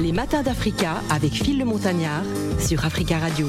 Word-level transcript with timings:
Les 0.00 0.12
matins 0.12 0.42
d'Africa 0.42 1.02
avec 1.10 1.32
Phil 1.32 1.58
le 1.58 1.64
Montagnard 1.64 2.24
sur 2.58 2.84
Africa 2.84 3.18
Radio. 3.18 3.46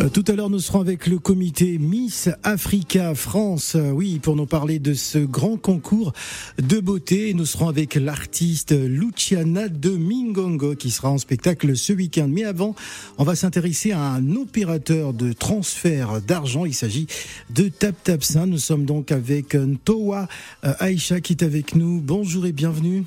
Euh, 0.00 0.08
tout 0.08 0.24
à 0.26 0.32
l'heure, 0.32 0.50
nous 0.50 0.58
serons 0.58 0.80
avec 0.80 1.06
le 1.06 1.18
comité 1.18 1.78
Miss 1.78 2.28
Africa 2.42 3.14
France, 3.14 3.76
euh, 3.76 3.90
oui, 3.90 4.18
pour 4.18 4.34
nous 4.34 4.46
parler 4.46 4.78
de 4.78 4.92
ce 4.92 5.18
grand 5.18 5.56
concours 5.56 6.12
de 6.58 6.80
beauté. 6.80 7.32
Nous 7.34 7.46
serons 7.46 7.68
avec 7.68 7.94
l'artiste 7.94 8.72
Luciana 8.72 9.68
de 9.68 9.90
Mingongo 9.90 10.74
qui 10.74 10.90
sera 10.90 11.10
en 11.10 11.18
spectacle 11.18 11.76
ce 11.76 11.92
week-end. 11.92 12.28
Mais 12.28 12.44
avant, 12.44 12.74
on 13.18 13.24
va 13.24 13.36
s'intéresser 13.36 13.92
à 13.92 14.00
un 14.00 14.34
opérateur 14.34 15.12
de 15.12 15.32
transfert 15.32 16.20
d'argent. 16.22 16.64
Il 16.64 16.74
s'agit 16.74 17.06
de 17.50 17.68
TapTapSin. 17.68 18.46
Nous 18.46 18.58
sommes 18.58 18.84
donc 18.84 19.12
avec 19.12 19.54
Ntoa 19.54 20.28
Aïcha 20.62 21.20
qui 21.20 21.34
est 21.34 21.44
avec 21.44 21.76
nous. 21.76 22.00
Bonjour 22.00 22.46
et 22.46 22.52
bienvenue. 22.52 23.04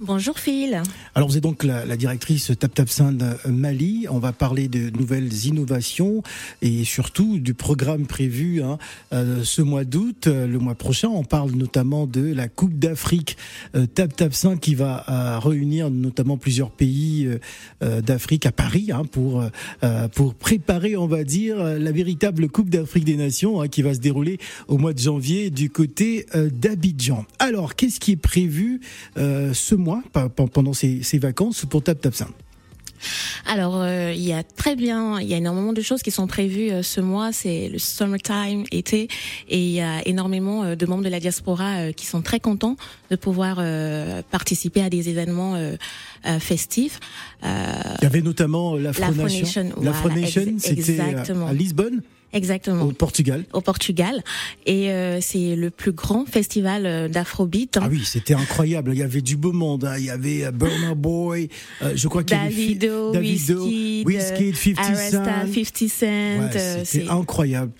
Bonjour 0.00 0.38
Phil. 0.38 0.82
Alors 1.14 1.28
vous 1.28 1.36
êtes 1.36 1.42
donc 1.42 1.64
la, 1.64 1.96
directrice 1.96 2.52
TapTapSend 2.58 3.18
Mali. 3.46 4.06
On 4.10 4.18
va 4.18 4.32
parler 4.32 4.68
de 4.68 4.90
nouvelles 4.90 5.46
innovations 5.46 6.22
et 6.62 6.84
surtout 6.84 7.38
du 7.38 7.54
programme 7.54 8.06
prévu 8.06 8.62
hein, 8.62 8.78
euh, 9.12 9.44
ce 9.44 9.62
mois 9.62 9.84
d'août, 9.84 10.26
euh, 10.26 10.46
le 10.46 10.58
mois 10.58 10.74
prochain. 10.74 11.08
On 11.08 11.24
parle 11.24 11.52
notamment 11.52 12.06
de 12.06 12.32
la 12.32 12.48
Coupe 12.48 12.78
d'Afrique 12.78 13.36
euh, 13.74 13.86
TapTapSend 13.86 14.56
qui 14.56 14.74
va 14.74 15.04
euh, 15.08 15.38
réunir 15.38 15.90
notamment 15.90 16.36
plusieurs 16.36 16.70
pays 16.70 17.28
d'Afrique 17.80 18.46
à 18.46 18.52
Paris 18.52 18.90
hein, 18.92 19.04
pour 19.10 19.44
pour 20.14 20.34
préparer, 20.34 20.96
on 20.96 21.06
va 21.06 21.24
dire, 21.24 21.56
la 21.56 21.92
véritable 21.92 22.48
Coupe 22.48 22.70
d'Afrique 22.70 23.04
des 23.04 23.16
Nations 23.16 23.60
hein, 23.60 23.68
qui 23.68 23.82
va 23.82 23.94
se 23.94 24.00
dérouler 24.00 24.38
au 24.68 24.78
mois 24.78 24.92
de 24.92 24.98
janvier 24.98 25.50
du 25.50 25.70
côté 25.70 26.26
d'Abidjan. 26.34 27.24
Alors 27.38 27.74
qu'est-ce 27.74 28.00
qui 28.00 28.12
est 28.12 28.16
prévu 28.16 28.80
ce 29.64 29.74
mois, 29.74 30.02
pendant 30.52 30.72
ces, 30.74 31.18
vacances, 31.18 31.64
pour 31.64 31.82
Tap 31.82 32.00
Tap 32.00 32.14
alors, 33.46 33.82
euh, 33.82 34.12
il 34.14 34.22
y 34.22 34.32
a 34.32 34.42
très 34.42 34.76
bien, 34.76 35.20
il 35.20 35.28
y 35.28 35.34
a 35.34 35.36
énormément 35.36 35.74
de 35.74 35.82
choses 35.82 36.02
qui 36.02 36.10
sont 36.10 36.26
prévues 36.26 36.70
euh, 36.70 36.82
ce 36.82 37.02
mois. 37.02 37.32
C'est 37.32 37.68
le 37.68 37.78
summertime, 37.78 38.64
été, 38.72 39.08
et 39.48 39.58
il 39.58 39.72
y 39.72 39.82
a 39.82 40.06
énormément 40.08 40.64
euh, 40.64 40.74
de 40.74 40.86
membres 40.86 41.04
de 41.04 41.10
la 41.10 41.20
diaspora 41.20 41.92
qui 41.92 42.06
sont 42.06 42.22
très 42.22 42.40
contents 42.40 42.76
de 43.10 43.16
pouvoir 43.16 43.56
participer 44.30 44.80
à 44.80 44.88
des 44.88 45.10
événements 45.10 45.60
festifs. 46.38 46.98
il 47.42 47.48
y 48.02 48.06
avait 48.06 48.22
notamment 48.22 48.76
l'Afro 48.76 49.12
Nation. 49.12 49.72
L'Afro 49.82 50.08
Nation, 50.08 50.54
c'était 50.58 51.00
à 51.00 51.52
Lisbonne. 51.52 52.00
Exactement. 52.34 52.84
Au 52.84 52.92
Portugal. 52.92 53.44
Au 53.52 53.60
Portugal. 53.60 54.22
Et 54.66 54.90
euh, 54.90 55.20
c'est 55.20 55.56
le 55.56 55.70
plus 55.70 55.92
grand 55.92 56.26
festival 56.26 56.84
euh, 56.84 57.08
d'Afrobeat. 57.08 57.76
Hein. 57.76 57.82
Ah 57.84 57.88
oui, 57.90 58.02
c'était 58.04 58.34
incroyable. 58.34 58.92
Il 58.92 58.98
y 58.98 59.02
avait 59.02 59.22
du 59.22 59.36
beau 59.36 59.52
monde. 59.52 59.84
Hein. 59.84 59.94
Il 59.98 60.04
y 60.04 60.10
avait 60.10 60.44
euh, 60.44 60.50
Burner 60.50 60.94
Boy. 60.96 61.48
je 61.94 62.08
crois 62.08 62.24
qu'il 62.24 62.36
y 62.36 62.40
avait 62.40 62.50
Davido, 62.50 63.12
Davido 63.12 63.64
Wizkid, 63.64 64.56
50 64.56 64.96
Cent. 64.96 65.24
50 65.24 65.88
Cent. 65.88 66.84
c'était 66.84 67.08
incroyable. 67.08 67.72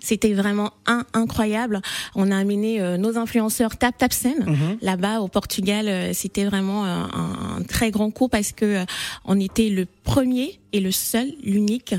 C'était 0.00 0.32
vraiment 0.32 0.72
un, 0.86 1.04
incroyable. 1.12 1.80
On 2.14 2.30
a 2.30 2.36
amené 2.36 2.80
euh, 2.80 2.96
nos 2.96 3.18
influenceurs 3.18 3.76
Tap 3.76 3.96
Tap 3.96 4.12
Scène 4.12 4.44
mhm. 4.46 4.78
là-bas 4.82 5.20
au 5.20 5.28
Portugal. 5.28 5.88
Euh, 5.88 6.12
c'était 6.12 6.44
vraiment 6.44 6.84
un, 6.84 7.04
un, 7.04 7.62
très 7.68 7.90
grand 7.90 8.10
coup 8.10 8.28
parce 8.28 8.52
que 8.52 8.64
euh, 8.64 8.84
on 9.24 9.38
était 9.40 9.68
le 9.68 9.86
premier 10.04 10.58
et 10.72 10.80
le 10.80 10.90
seul, 10.90 11.32
l'unique 11.42 11.94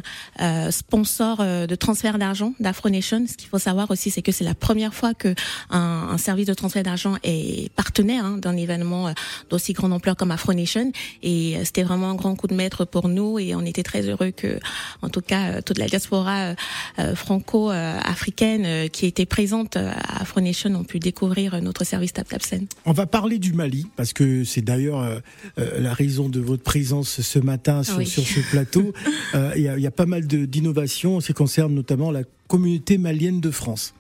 sponsor 0.72 1.38
de 1.38 1.76
transfert 1.76 2.18
d'argent 2.18 2.54
d'Afronation. 2.60 3.26
Ce 3.28 3.36
qu'il 3.36 3.50
faut 3.50 3.60
savoir 3.60 3.90
aussi, 3.92 4.12
c'est 4.12 4.22
que 4.22 4.32
c'est 4.32 4.44
la 4.44 4.56
première 4.56 4.94
fois 4.94 5.14
que 5.14 5.34
un, 5.70 6.10
un 6.12 6.18
service 6.18 6.46
de 6.46 6.54
transfert 6.54 6.84
d'argent 6.84 7.16
est 7.24 7.72
partenaire 7.74 8.26
hein, 8.26 8.38
d'un 8.38 8.56
événement 8.56 9.14
d'aussi 9.50 9.74
grande 9.74 9.94
ampleur 9.94 10.16
comme 10.16 10.32
Afronation. 10.32 10.92
Et 11.24 11.58
c'était 11.64 11.84
vraiment 11.84 12.12
un 12.12 12.16
grand 12.16 12.36
coup 12.36 12.48
de 12.48 12.56
maître 12.56 12.86
pour 12.86 13.08
nous 13.08 13.40
et 13.40 13.56
on 13.56 13.62
était 13.62 13.84
très 13.84 14.02
heureux 14.08 14.32
que, 14.32 14.60
en 15.02 15.10
tout 15.10 15.22
cas, 15.22 15.62
toute 15.62 15.78
la 15.78 15.88
diaspora 15.88 16.54
franco 17.16 17.72
euh, 17.72 18.00
africaines 18.04 18.66
euh, 18.66 18.88
qui 18.88 19.06
étaient 19.06 19.26
présentes 19.26 19.78
euh, 19.78 19.92
à 19.92 20.22
Afronation 20.22 20.74
ont 20.76 20.84
pu 20.84 21.00
découvrir 21.00 21.62
notre 21.62 21.84
service 21.86 22.14
TapTapSen. 22.14 22.68
On 22.86 22.92
va 22.92 23.06
parler 23.06 23.40
du 23.40 23.54
Mali 23.54 23.88
parce 23.96 24.14
que 24.14 24.44
c'est 24.44 24.62
d'ailleurs 24.62 25.22
la 25.58 25.94
raison 25.94 26.30
de 26.30 26.40
votre 26.40 26.64
présence 26.64 27.22
ce 27.22 27.40
matin 27.40 27.84
sur, 27.84 28.06
ce 28.06 28.40
plateau. 28.58 28.94
Il 29.56 29.62
y, 29.62 29.88
a, 29.88 29.92
pas 29.92 30.06
mal 30.06 30.26
d'innovations, 30.26 31.20
ça 31.20 31.34
concerne 31.34 31.74
notamment 31.74 32.12
la 32.12 32.24
communauté 32.48 32.98
malienne 32.98 33.40
de 33.40 33.52
France. 33.52 33.94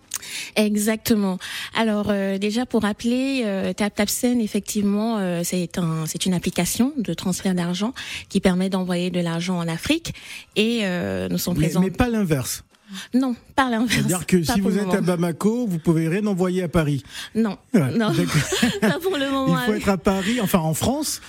Exactement. 0.55 1.37
Alors 1.75 2.11
déjà 2.39 2.65
pour 2.65 2.81
rappeler, 2.81 3.43
euh, 3.45 3.71
TapTapSend 3.71 4.39
effectivement 4.39 5.19
c'est 5.43 5.77
un 5.77 6.07
c'est 6.07 6.25
une 6.25 6.33
application 6.33 6.91
de 6.97 7.13
transfert 7.13 7.53
d'argent 7.53 7.93
qui 8.27 8.39
permet 8.39 8.69
d'envoyer 8.69 9.11
de 9.11 9.19
l'argent 9.19 9.59
en 9.59 9.67
Afrique 9.67 10.15
et 10.55 10.81
nous 11.29 11.37
sommes 11.37 11.55
présents. 11.55 11.81
Mais 11.81 11.91
pas 11.91 12.09
l'inverse. 12.09 12.63
Non, 13.13 13.35
par 13.55 13.69
l'inverse. 13.69 13.95
C'est-à-dire 13.95 14.25
que 14.25 14.43
si 14.43 14.61
vous 14.61 14.77
êtes 14.77 14.93
à 14.93 15.01
Bamako, 15.01 15.67
vous 15.67 15.79
pouvez 15.79 16.07
rien 16.07 16.25
envoyer 16.25 16.63
à 16.63 16.69
Paris. 16.69 17.03
Non, 17.35 17.57
non, 17.73 18.13
pas 18.81 18.99
pour 18.99 19.17
le 19.17 19.29
moment. 19.29 19.59
Il 19.59 19.65
faut 19.65 19.73
être 19.73 19.89
à 19.89 19.97
Paris, 19.97 20.39
enfin 20.41 20.59
en 20.59 20.73
France, 20.73 21.21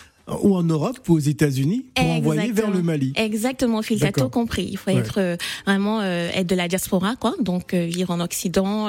ou 0.43 0.55
en 0.55 0.63
Europe 0.63 0.99
ou 1.09 1.15
aux 1.15 1.19
États-Unis 1.19 1.87
pour 1.95 2.05
envoyer 2.05 2.53
vers 2.53 2.71
le 2.71 2.83
Mali. 2.83 3.13
Exactement, 3.17 3.83
Phil, 3.83 4.01
t'as 4.01 4.13
tout 4.13 4.29
compris. 4.29 4.69
Il 4.71 4.77
faut 4.77 4.91
être 4.91 5.19
euh, 5.19 5.37
vraiment 5.67 6.01
euh, 6.01 6.31
être 6.35 6.47
de 6.47 6.55
la 6.55 6.69
diaspora, 6.69 7.17
quoi. 7.17 7.35
Donc 7.41 7.75
euh, 7.75 7.85
vivre 7.87 8.11
en 8.11 8.21
Occident, 8.21 8.89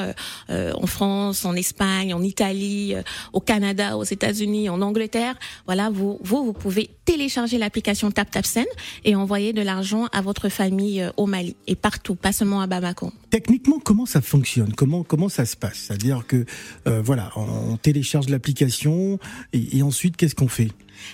en 0.50 0.88
France, 0.88 1.46
en 1.46 1.56
Espagne, 1.56 2.14
en 2.14 2.22
Italie, 2.22 2.94
au 3.34 3.40
Canada, 3.40 3.98
aux 3.98 4.04
États-Unis, 4.04 4.70
en 4.70 4.82
Angleterre. 4.82 5.36
Voilà, 5.66 5.90
vous 5.90 6.20
vous 6.24 6.44
vous 6.46 6.54
pouvez 6.54 6.90
télécharger 7.06 7.58
l'application 7.58 8.12
TapTapSend 8.12 8.66
et 9.06 9.16
envoyer 9.16 9.54
de 9.54 9.62
l'argent 9.62 10.08
à 10.12 10.22
votre 10.22 10.50
famille 10.50 11.08
au 11.18 11.26
Mali 11.26 11.56
et 11.68 11.76
partout, 11.76 12.16
pas 12.16 12.32
seulement 12.32 12.62
à 12.62 12.68
Bamako. 12.68 13.12
Techniquement, 13.30 13.80
comment 13.80 14.06
ça 14.06 14.22
fonctionne? 14.22 14.74
Comment 14.74 15.04
comment 15.04 15.30
ça 15.30 15.46
se 15.46 15.56
passe? 15.56 15.86
C'est-à-dire 15.88 16.26
que 16.28 16.46
voilà, 16.86 17.32
on, 17.36 17.78
télécharge 17.78 18.30
l'application 18.30 19.20
et, 19.54 19.78
et 19.78 19.84
ensuite 19.84 20.18
qu'est-ce 20.18 20.36
qu'on 20.36 20.48
fait? 20.48 20.70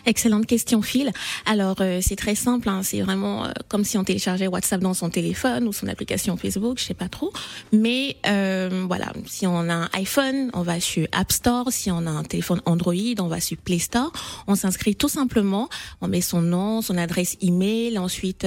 Excellente 0.05 0.45
question, 0.45 0.81
Phil. 0.81 1.11
Alors, 1.45 1.77
euh, 1.81 1.99
c'est 2.01 2.15
très 2.15 2.35
simple. 2.35 2.69
Hein, 2.69 2.81
c'est 2.83 3.01
vraiment 3.01 3.45
euh, 3.45 3.51
comme 3.67 3.83
si 3.83 3.97
on 3.97 4.03
téléchargeait 4.03 4.47
WhatsApp 4.47 4.81
dans 4.81 4.93
son 4.93 5.09
téléphone 5.09 5.67
ou 5.67 5.73
son 5.73 5.87
application 5.87 6.37
Facebook, 6.37 6.79
je 6.79 6.85
sais 6.85 6.93
pas 6.93 7.09
trop. 7.09 7.31
Mais 7.71 8.17
euh, 8.27 8.85
voilà, 8.87 9.13
si 9.25 9.47
on 9.47 9.69
a 9.69 9.73
un 9.73 9.89
iPhone, 9.93 10.49
on 10.53 10.61
va 10.61 10.79
sur 10.79 11.07
App 11.11 11.31
Store. 11.31 11.71
Si 11.71 11.91
on 11.91 12.05
a 12.05 12.09
un 12.09 12.23
téléphone 12.23 12.61
Android, 12.65 12.93
on 13.19 13.27
va 13.27 13.39
sur 13.39 13.57
Play 13.57 13.79
Store. 13.79 14.11
On 14.47 14.55
s'inscrit 14.55 14.95
tout 14.95 15.09
simplement. 15.09 15.69
On 16.01 16.07
met 16.07 16.21
son 16.21 16.41
nom, 16.41 16.81
son 16.81 16.97
adresse 16.97 17.37
email. 17.41 17.97
Ensuite, 17.97 18.45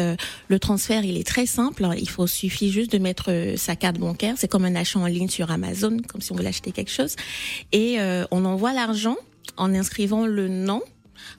le 0.48 0.58
transfert, 0.58 1.04
il 1.04 1.16
est 1.16 1.26
très 1.26 1.46
simple. 1.46 1.88
Il 1.98 2.08
faut 2.08 2.26
suffit 2.26 2.70
juste 2.70 2.92
de 2.92 2.98
mettre 2.98 3.54
sa 3.56 3.76
carte 3.76 3.98
bancaire. 3.98 4.34
C'est 4.36 4.48
comme 4.48 4.64
un 4.64 4.74
achat 4.74 4.98
en 4.98 5.06
ligne 5.06 5.28
sur 5.28 5.50
Amazon, 5.50 5.96
comme 6.08 6.20
si 6.20 6.32
on 6.32 6.36
voulait 6.36 6.48
acheter 6.48 6.72
quelque 6.72 6.90
chose. 6.90 7.16
Et 7.72 7.98
on 8.30 8.44
envoie 8.44 8.72
l'argent 8.72 9.16
en 9.56 9.74
inscrivant 9.74 10.26
le 10.26 10.48
nom 10.48 10.82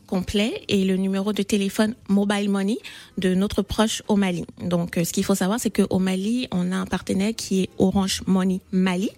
complet 0.08 0.64
et 0.68 0.86
le 0.86 0.98
numéro 0.98 1.34
de 1.34 1.44
téléphone 1.44 1.96
mobile 2.08 2.50
money 2.50 2.78
de 3.18 3.34
notre 3.36 3.62
proche 3.62 4.02
au 4.08 4.16
Mali. 4.16 4.46
Donc, 4.62 4.98
euh, 4.98 5.04
ce 5.04 5.14
qu'il 5.14 5.24
faut 5.24 5.36
savoir, 5.36 5.60
c'est 5.60 5.70
qu'au 5.70 6.00
Mali, 6.00 6.48
on 6.52 6.72
a 6.72 6.76
un 6.76 6.86
partenaire 6.86 7.34
qui 7.36 7.64
est 7.64 7.70
Orange 7.78 8.22
Money 8.26 8.62
Mali. 8.72 9.10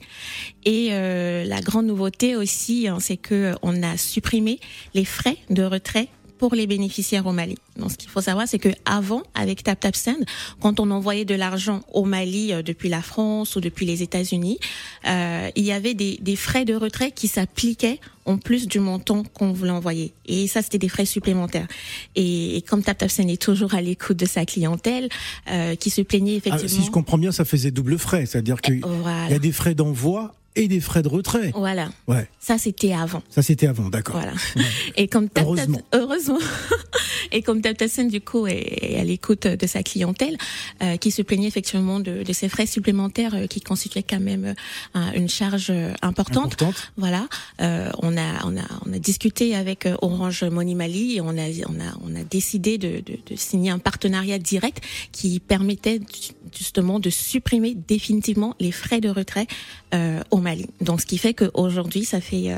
Et 0.65 0.89
euh, 0.91 1.43
la 1.43 1.61
grande 1.61 1.85
nouveauté 1.85 2.35
aussi, 2.35 2.87
hein, 2.87 2.97
c'est 2.99 3.17
que 3.17 3.35
euh, 3.35 3.55
on 3.61 3.83
a 3.83 3.97
supprimé 3.97 4.59
les 4.93 5.05
frais 5.05 5.37
de 5.49 5.63
retrait 5.63 6.09
pour 6.41 6.55
les 6.55 6.65
bénéficiaires 6.65 7.27
au 7.27 7.33
Mali. 7.33 7.55
Donc, 7.77 7.91
ce 7.91 7.97
qu'il 7.97 8.09
faut 8.09 8.19
savoir, 8.19 8.47
c'est 8.47 8.57
que 8.57 8.69
avant, 8.85 9.21
avec 9.35 9.61
TapTapSend, 9.61 10.25
quand 10.59 10.79
on 10.79 10.89
envoyait 10.89 11.23
de 11.23 11.35
l'argent 11.35 11.81
au 11.93 12.03
Mali 12.03 12.51
euh, 12.51 12.63
depuis 12.63 12.89
la 12.89 13.03
France 13.03 13.55
ou 13.55 13.61
depuis 13.61 13.85
les 13.85 14.01
États-Unis, 14.01 14.57
euh, 15.07 15.51
il 15.55 15.63
y 15.63 15.71
avait 15.71 15.93
des, 15.93 16.17
des, 16.19 16.35
frais 16.35 16.65
de 16.65 16.73
retrait 16.73 17.11
qui 17.11 17.27
s'appliquaient 17.27 17.99
en 18.25 18.39
plus 18.39 18.67
du 18.67 18.79
montant 18.79 19.21
qu'on 19.21 19.53
voulait 19.53 19.69
envoyer. 19.69 20.13
Et 20.25 20.47
ça, 20.47 20.63
c'était 20.63 20.79
des 20.79 20.89
frais 20.89 21.05
supplémentaires. 21.05 21.67
Et, 22.15 22.57
et 22.57 22.61
comme 22.63 22.81
TapTapSend 22.81 23.29
est 23.29 23.39
toujours 23.39 23.75
à 23.75 23.81
l'écoute 23.81 24.17
de 24.17 24.25
sa 24.25 24.43
clientèle, 24.43 25.09
euh, 25.51 25.75
qui 25.75 25.91
se 25.91 26.01
plaignait 26.01 26.37
effectivement. 26.37 26.65
Ah, 26.65 26.81
si 26.81 26.83
je 26.83 26.89
comprends 26.89 27.19
bien, 27.19 27.31
ça 27.31 27.45
faisait 27.45 27.69
double 27.69 27.99
frais, 27.99 28.25
c'est-à-dire 28.25 28.61
qu'il 28.61 28.79
y 28.79 29.33
a 29.33 29.37
des 29.37 29.51
frais 29.51 29.75
d'envoi 29.75 30.33
et 30.55 30.67
des 30.67 30.79
frais 30.79 31.01
de 31.01 31.07
retrait. 31.07 31.51
Voilà. 31.55 31.89
Ouais. 32.07 32.27
Ça 32.39 32.57
c'était 32.57 32.93
avant. 32.93 33.23
Ça 33.29 33.41
c'était 33.41 33.67
avant, 33.67 33.89
d'accord. 33.89 34.15
Voilà. 34.15 34.33
Et 34.97 35.07
comme 35.07 35.29
heureusement. 35.37 35.81
heureusement. 35.93 36.39
et 37.31 37.41
comme 37.41 37.61
Taptasen 37.61 38.09
du 38.09 38.21
coup 38.21 38.47
est, 38.47 38.97
à 38.99 39.03
l'écoute 39.03 39.47
de 39.47 39.67
sa 39.67 39.83
clientèle, 39.83 40.37
euh, 40.81 40.97
qui 40.97 41.11
se 41.11 41.21
plaignait 41.21 41.47
effectivement 41.47 41.99
de, 41.99 42.23
de 42.23 42.33
ces 42.33 42.49
frais 42.49 42.65
supplémentaires 42.65 43.35
euh, 43.35 43.47
qui 43.47 43.61
constituaient 43.61 44.03
quand 44.03 44.19
même 44.19 44.53
une 45.15 45.29
charge 45.29 45.71
importante. 46.01 46.61
Voilà, 46.97 47.27
on 47.59 48.17
a 48.17 48.45
on 48.45 48.57
a 48.57 48.65
on 48.85 48.93
a 48.93 48.99
discuté 48.99 49.55
avec 49.55 49.87
Orange 50.01 50.43
Money 50.43 50.75
Mali 50.75 51.17
et 51.17 51.21
on 51.21 51.29
a 51.29 51.47
on 51.67 51.79
a 51.79 51.97
on 52.03 52.15
a 52.15 52.23
décidé 52.23 52.77
de, 52.77 52.99
de, 52.99 53.17
de 53.25 53.35
signer 53.35 53.71
un 53.71 53.79
partenariat 53.79 54.39
direct 54.39 54.83
qui 55.11 55.39
permettait 55.39 55.99
justement 56.57 56.99
de 56.99 57.09
supprimer 57.09 57.75
définitivement 57.75 58.55
les 58.59 58.71
frais 58.71 59.01
de 59.01 59.09
retrait 59.09 59.47
euh, 59.93 60.21
au 60.31 60.37
Mali. 60.41 60.67
Donc 60.81 61.01
ce 61.01 61.05
qui 61.05 61.17
fait 61.17 61.33
qu'aujourd'hui, 61.33 62.05
ça 62.05 62.21
fait 62.21 62.51
euh, 62.51 62.57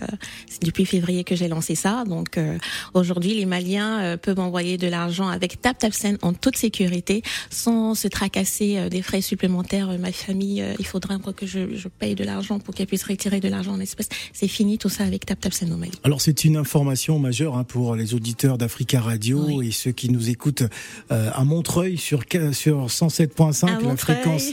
depuis 0.62 0.86
février 0.86 1.24
que 1.24 1.36
j'ai 1.36 1.48
lancé 1.48 1.76
ça. 1.76 2.04
Donc 2.06 2.38
euh, 2.38 2.58
aujourd'hui, 2.94 3.34
les 3.36 3.46
Maliens 3.46 4.02
euh, 4.02 4.18
peuvent 4.18 4.40
envoyer 4.40 4.78
de 4.78 4.88
l'argent 4.88 5.28
avec 5.28 5.62
TapTapSend 5.62 6.18
en 6.22 6.34
toute 6.34 6.58
sécurité, 6.58 7.22
sans 7.50 7.96
se 7.96 8.08
tracasser 8.08 8.90
des 8.90 9.02
frais 9.02 9.22
supplémentaires. 9.22 9.98
ma 10.00 10.12
famille, 10.12 10.64
il 10.80 10.86
faudrait 10.86 11.18
que 11.36 11.46
je, 11.46 11.76
je 11.76 11.88
paye 11.88 12.16
de 12.16 12.24
l'argent 12.24 12.60
pour 12.60 12.74
qu'elle 12.74 12.88
puisse 12.88 13.04
retirer 13.04 13.40
de 13.40 13.48
l'argent 13.48 13.74
en 13.74 13.80
espèces. 13.80 14.10
C'est 14.34 14.48
fini 14.48 14.78
tout 14.78 14.90
ça 14.90 15.04
avec 15.04 15.26
TapTapSend 15.26 15.72
au 15.72 15.78
Mali. 15.78 15.92
Alors 16.04 16.22
c'est 16.22 16.44
une 16.44 16.58
information 16.58 17.20
majeure 17.20 17.58
hein, 17.58 17.64
pour 17.64 17.96
les 17.96 18.14
auditeurs 18.14 18.58
d'Africa 18.58 19.00
Radio 19.00 19.62
et 19.62 19.72
ceux 19.72 19.92
qui 19.92 20.10
nous 20.10 20.30
écoutent 20.30 20.64
à 21.10 21.44
Montreuil 21.44 21.98
sur 21.98 22.24
sur 22.52 22.88
107.5, 22.88 23.86
la 23.86 23.98
fréquence 23.98 24.48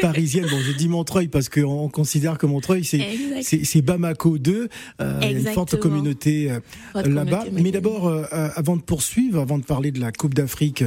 parisienne. 0.00 0.46
Bon, 0.50 0.60
je 0.60 0.72
dis 0.72 0.88
Montreuil 0.88 1.28
parce 1.28 1.48
qu'on 1.48 1.88
considère 1.88 2.38
que 2.38 2.46
Montreuil, 2.46 2.57
c'est 2.62 3.82
Bamako 3.82 4.38
2. 4.38 4.68
Euh, 5.00 5.18
il 5.22 5.30
y 5.30 5.34
a 5.34 5.38
une 5.38 5.54
forte 5.54 5.78
communauté 5.78 6.50
euh, 6.50 7.02
là-bas. 7.02 7.44
Mais 7.52 7.70
d'abord, 7.70 8.08
euh, 8.08 8.24
avant 8.30 8.76
de 8.76 8.82
poursuivre, 8.82 9.40
avant 9.40 9.58
de 9.58 9.64
parler 9.64 9.90
de 9.90 10.00
la 10.00 10.12
Coupe 10.12 10.34
d'Afrique 10.34 10.84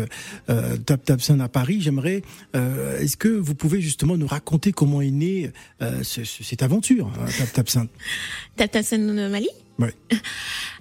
Tap 0.47 1.03
Tapsen 1.03 1.41
à 1.41 1.47
Paris, 1.47 1.79
j'aimerais, 1.81 2.21
est-ce 2.53 3.17
que 3.17 3.27
vous 3.27 3.55
pouvez 3.55 3.81
justement 3.81 4.17
nous 4.17 4.27
raconter 4.27 4.71
comment 4.71 5.01
est 5.01 5.11
née 5.11 5.51
cette 6.03 6.63
aventure, 6.63 7.11
Tap 7.37 7.53
Tapsen 7.53 7.87
Tap 8.55 8.71
Tapsen 8.71 9.29
Mali? 9.29 9.49
Oui. 9.79 9.89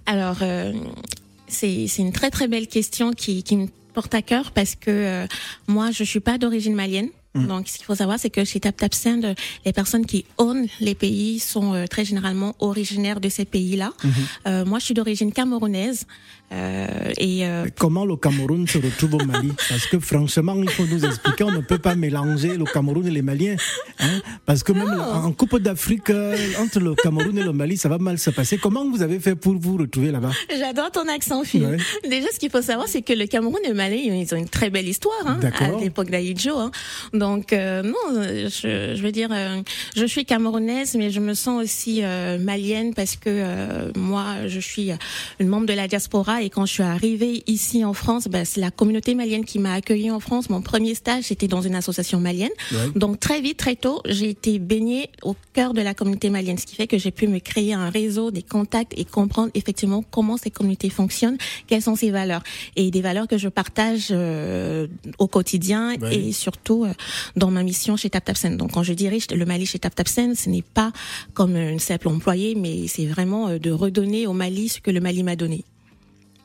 Alors, 0.06 0.38
c'est 1.48 1.86
une 1.98 2.12
très 2.12 2.30
très 2.30 2.48
belle 2.48 2.66
question 2.66 3.12
qui, 3.12 3.42
qui 3.42 3.56
me 3.56 3.66
porte 3.94 4.14
à 4.14 4.22
cœur 4.22 4.52
parce 4.52 4.74
que 4.74 5.26
moi, 5.66 5.90
je 5.90 6.04
suis 6.04 6.20
pas 6.20 6.38
d'origine 6.38 6.74
malienne. 6.74 7.08
Mm. 7.34 7.46
Donc, 7.46 7.68
ce 7.68 7.76
qu'il 7.76 7.84
faut 7.84 7.94
savoir, 7.94 8.18
c'est 8.18 8.30
que 8.30 8.44
chez 8.44 8.60
TapTapSend, 8.60 9.34
les 9.64 9.72
personnes 9.72 10.06
qui 10.06 10.24
ownent 10.38 10.66
les 10.80 10.94
pays 10.94 11.38
sont 11.38 11.74
euh, 11.74 11.86
très 11.86 12.04
généralement 12.04 12.54
originaires 12.58 13.20
de 13.20 13.28
ces 13.28 13.44
pays-là. 13.44 13.92
Mm-hmm. 14.02 14.10
Euh, 14.48 14.64
moi, 14.64 14.78
je 14.78 14.86
suis 14.86 14.94
d'origine 14.94 15.32
camerounaise. 15.32 16.06
Euh, 16.52 17.12
et 17.16 17.46
euh, 17.46 17.66
comment 17.78 18.04
le 18.04 18.16
Cameroun 18.16 18.66
se 18.66 18.78
retrouve 18.78 19.14
au 19.14 19.24
Mali? 19.24 19.52
Parce 19.68 19.86
que 19.86 20.00
franchement, 20.00 20.56
il 20.60 20.68
faut 20.68 20.84
nous 20.84 21.04
expliquer, 21.04 21.44
on 21.44 21.52
ne 21.52 21.60
peut 21.60 21.78
pas 21.78 21.94
mélanger 21.94 22.56
le 22.56 22.64
Cameroun 22.64 23.06
et 23.06 23.10
les 23.10 23.22
Maliens. 23.22 23.54
Hein? 24.00 24.20
Parce 24.46 24.64
que 24.64 24.72
même 24.72 25.00
en 25.00 25.30
Coupe 25.32 25.58
d'Afrique, 25.60 26.10
euh, 26.10 26.36
entre 26.58 26.80
le 26.80 26.94
Cameroun 26.96 27.38
et 27.38 27.44
le 27.44 27.52
Mali, 27.52 27.76
ça 27.76 27.88
va 27.88 27.98
mal 27.98 28.18
se 28.18 28.30
passer. 28.30 28.58
Comment 28.58 28.88
vous 28.90 29.02
avez 29.02 29.20
fait 29.20 29.36
pour 29.36 29.54
vous 29.54 29.76
retrouver 29.76 30.10
là-bas? 30.10 30.32
J'adore 30.58 30.90
ton 30.90 31.06
accent, 31.08 31.44
Phil. 31.44 31.78
Déjà, 32.08 32.26
ce 32.32 32.38
qu'il 32.40 32.50
faut 32.50 32.62
savoir, 32.62 32.88
c'est 32.88 33.02
que 33.02 33.12
le 33.12 33.26
Cameroun 33.26 33.60
et 33.64 33.68
le 33.68 33.74
Mali, 33.74 34.08
ils 34.08 34.34
ont 34.34 34.38
une 34.38 34.48
très 34.48 34.70
belle 34.70 34.88
histoire 34.88 35.14
hein, 35.26 35.38
à 35.60 35.80
l'époque 35.80 36.10
d'Aïdjo. 36.10 36.58
Hein. 36.58 36.72
Donc, 37.20 37.52
euh, 37.52 37.82
non, 37.82 38.06
je, 38.14 38.94
je, 38.96 39.02
veux 39.02 39.12
dire, 39.12 39.30
je 39.94 40.04
suis 40.06 40.24
camerounaise, 40.24 40.94
mais 40.96 41.10
je 41.10 41.20
me 41.20 41.34
sens 41.34 41.62
aussi 41.62 42.02
malienne 42.40 42.94
parce 42.94 43.16
que 43.16 43.96
moi, 43.98 44.46
je 44.46 44.60
suis 44.60 44.90
une 45.38 45.48
membre 45.48 45.66
de 45.66 45.72
la 45.74 45.86
diaspora 45.86 46.42
et 46.42 46.50
quand 46.50 46.66
je 46.66 46.72
suis 46.72 46.82
arrivée 46.82 47.42
ici 47.46 47.84
en 47.84 47.92
France, 47.92 48.28
ben, 48.28 48.44
c'est 48.44 48.60
la 48.60 48.70
communauté 48.70 49.14
malienne 49.14 49.44
qui 49.44 49.58
m'a 49.58 49.74
accueillie 49.74 50.10
en 50.10 50.20
France. 50.20 50.50
Mon 50.50 50.62
premier 50.62 50.94
stage, 50.94 51.24
c'était 51.24 51.48
dans 51.48 51.60
une 51.60 51.74
association 51.74 52.20
malienne. 52.20 52.50
Donc 52.96 53.20
très 53.20 53.40
vite, 53.40 53.58
très 53.58 53.76
tôt, 53.76 54.00
j'ai 54.06 54.30
été 54.30 54.58
baignée 54.58 55.10
au 55.22 55.36
cœur 55.52 55.74
de 55.74 55.82
la 55.82 55.94
communauté 55.94 56.30
malienne, 56.30 56.58
ce 56.58 56.66
qui 56.66 56.74
fait 56.74 56.86
que 56.86 56.98
j'ai 56.98 57.10
pu 57.10 57.26
me 57.26 57.38
créer 57.38 57.74
un 57.74 57.90
réseau, 57.90 58.30
des 58.30 58.42
contacts 58.42 58.92
et 58.96 59.04
comprendre 59.04 59.50
effectivement 59.54 60.02
comment 60.10 60.36
ces 60.36 60.50
communautés 60.50 60.90
fonctionnent, 60.90 61.38
quelles 61.66 61.82
sont 61.82 61.96
ces 61.96 62.10
valeurs 62.10 62.42
et 62.76 62.90
des 62.90 63.02
valeurs 63.02 63.28
que 63.28 63.38
je 63.38 63.48
partage 63.48 64.08
euh, 64.10 64.86
au 65.18 65.26
quotidien 65.26 65.92
et 66.10 66.32
surtout 66.32 66.84
euh, 66.84 66.92
dans 67.36 67.50
ma 67.50 67.62
mission 67.62 67.96
chez 67.96 68.10
TapTapSend. 68.10 68.56
Donc 68.56 68.72
quand 68.72 68.82
je 68.82 68.92
dirige 68.92 69.26
le 69.30 69.44
Mali 69.44 69.66
chez 69.66 69.78
TapTapSend, 69.78 70.34
ce 70.34 70.48
n'est 70.48 70.62
pas 70.62 70.92
comme 71.34 71.56
une 71.56 71.78
simple 71.78 72.08
employée, 72.08 72.54
mais 72.54 72.86
c'est 72.88 73.06
vraiment 73.06 73.48
euh, 73.48 73.58
de 73.58 73.70
redonner 73.70 74.26
au 74.26 74.32
Mali 74.32 74.68
ce 74.68 74.80
que 74.80 74.90
le 74.90 75.00
Mali 75.00 75.22
m'a 75.22 75.36
donné. 75.36 75.64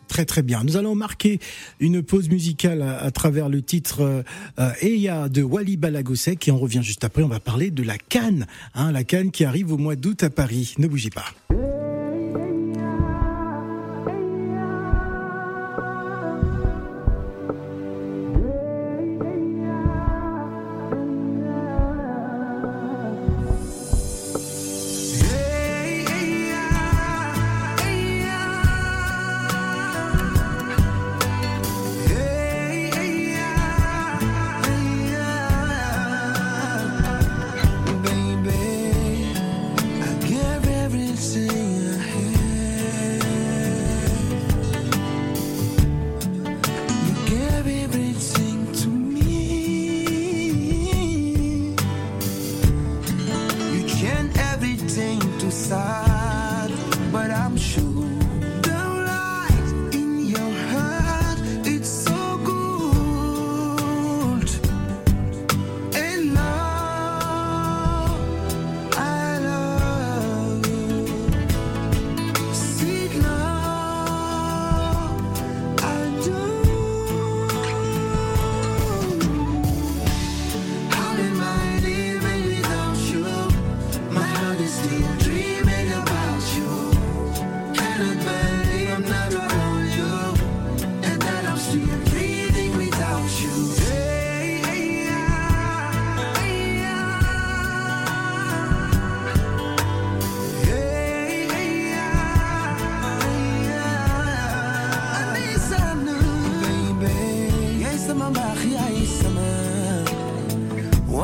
Très 0.08 0.26
très 0.26 0.44
bien. 0.44 0.64
Nous 0.64 0.78
allons 0.78 0.96
marquer 0.96 1.40
une 1.80 2.04
pause 2.04 2.30
musicale 2.30 2.82
à, 2.82 3.10
travers 3.12 3.50
le 3.50 3.62
titre 3.62 4.02
euh, 4.02 4.24
euh, 4.60 4.72
Eya 4.82 5.30
de 5.30 5.42
Wally 5.42 5.78
Balagosek 5.78 6.48
et 6.48 6.52
on 6.52 6.60
revient 6.60 6.84
juste 6.84 7.04
après. 7.04 7.24
On 7.24 7.28
va 7.28 7.40
parler 7.40 7.72
de 7.72 7.84
la 7.84 7.98
Cannes, 7.98 8.46
hein, 8.76 8.92
la 8.92 9.04
Cannes 9.04 9.32
qui 9.32 9.46
arrive 9.46 9.72
au 9.72 9.78
mois 9.78 9.96
d'août 9.96 10.24
à 10.24 10.30
Paris. 10.30 10.76
Ne 10.78 10.88
bougez 10.88 11.10
pas. 11.10 11.26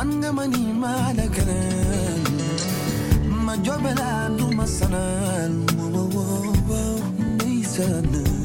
وانقمني 0.02 0.74
ما 0.74 1.14
لكنان 1.18 2.24
ما 3.46 3.56
جبل 3.56 4.02
عبد 4.02 4.42
ما 4.42 4.66
سنان 4.66 5.66
ميسانان 7.46 8.41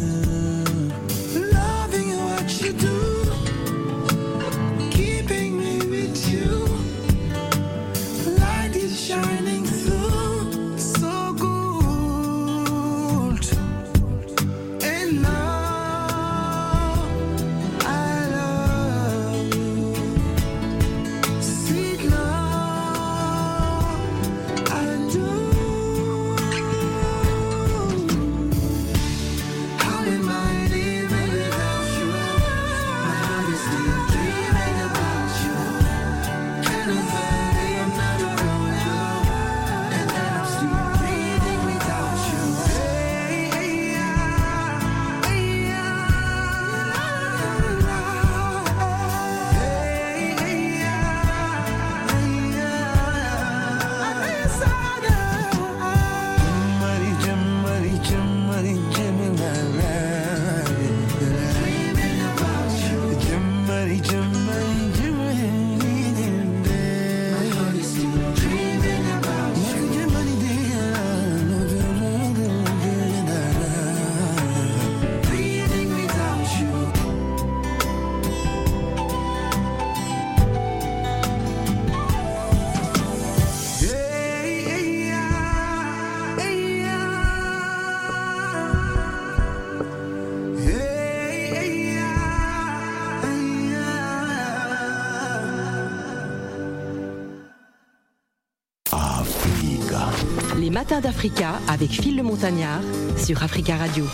D'Africa 101.01 101.61
avec 101.69 101.91
Phil 101.91 102.17
le 102.17 102.23
Montagnard 102.23 102.81
sur 103.17 103.43
Africa 103.43 103.77
Radio. 103.77 104.05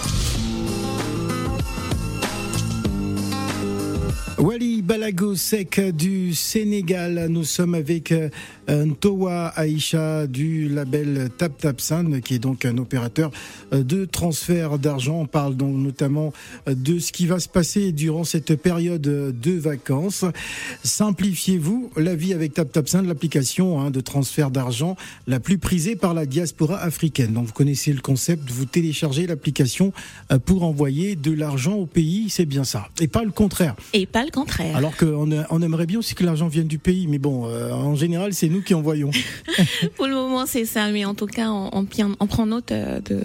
Wally 4.38 4.82
Balago 4.82 5.36
Sek 5.36 5.80
du 5.94 6.34
Sénégal. 6.34 7.26
Nous 7.28 7.44
sommes 7.44 7.76
avec 7.76 8.10
euh, 8.10 8.28
Ntowa 8.69 9.49
Aïcha 9.49 10.26
du 10.26 10.69
label 10.69 11.31
Tap 11.37 11.57
Tap 11.59 11.81
Sound, 11.81 12.21
qui 12.21 12.35
est 12.35 12.38
donc 12.38 12.64
un 12.64 12.78
opérateur 12.78 13.31
euh, 13.73 13.83
de 13.83 14.04
transfert 14.04 14.78
d'argent. 14.78 15.21
On 15.21 15.26
parle 15.26 15.57
donc 15.57 15.75
notamment 15.76 16.33
euh, 16.69 16.75
de 16.75 16.99
ce 16.99 17.12
qui 17.12 17.26
va 17.26 17.38
se 17.38 17.49
passer 17.49 17.92
durant 17.92 18.25
cette 18.25 18.54
période 18.57 19.02
de 19.02 19.52
vacances. 19.52 20.25
Simplifiez-vous 20.85 21.90
la 21.97 22.14
vie 22.14 22.35
avec 22.35 22.54
Tap 22.54 22.71
Tap 22.71 22.88
Sound, 22.88 23.07
l'application 23.07 23.81
hein, 23.81 23.90
de 23.90 24.00
transfert 24.00 24.50
d'argent 24.50 24.97
la 25.26 25.40
plus 25.40 25.59
prisée 25.59 25.97
par 25.97 26.14
la 26.14 26.26
diaspora 26.26 26.78
africaine. 26.78 27.33
Donc 27.33 27.47
vous 27.47 27.52
connaissez 27.52 27.92
le 27.92 28.00
concept, 28.00 28.50
vous 28.50 28.64
téléchargez 28.64 29.26
l'application 29.26 29.92
pour 30.45 30.62
envoyer 30.64 31.16
de 31.16 31.33
l'argent 31.33 31.75
au 31.75 31.87
pays, 31.87 32.28
c'est 32.28 32.47
bien 32.47 32.64
ça. 32.64 32.88
Et 33.00 33.09
pas 33.09 33.25
le 33.25 33.31
contraire. 33.31 33.75
Et 33.92 34.07
pas 34.07 34.25
le 34.25 34.31
contraire. 34.31 34.76
Alors 34.76 34.97
qu'on 34.97 35.31
on 35.50 35.62
aimerait 35.62 35.87
bien 35.87 35.99
aussi 35.99 36.14
que 36.14 36.25
l'argent 36.25 36.49
vienne 36.49 36.66
du 36.66 36.78
pays, 36.78 37.07
mais 37.07 37.19
bon, 37.19 37.47
euh, 37.47 37.73
en 37.73 37.95
général, 37.95 38.35
c'est 38.35 38.49
nous 38.52 38.62
qui 38.62 38.75
envoyons. 38.75 39.11
Pour 39.97 40.06
le 40.06 40.14
moment, 40.14 40.47
c'est 40.47 40.64
ça, 40.64 40.90
mais 40.90 41.04
en 41.04 41.14
tout 41.14 41.26
cas, 41.26 41.50
on, 41.50 41.71
on, 41.73 42.26
prend 42.26 42.47
note 42.47 42.71
euh, 42.71 43.00
de, 43.00 43.18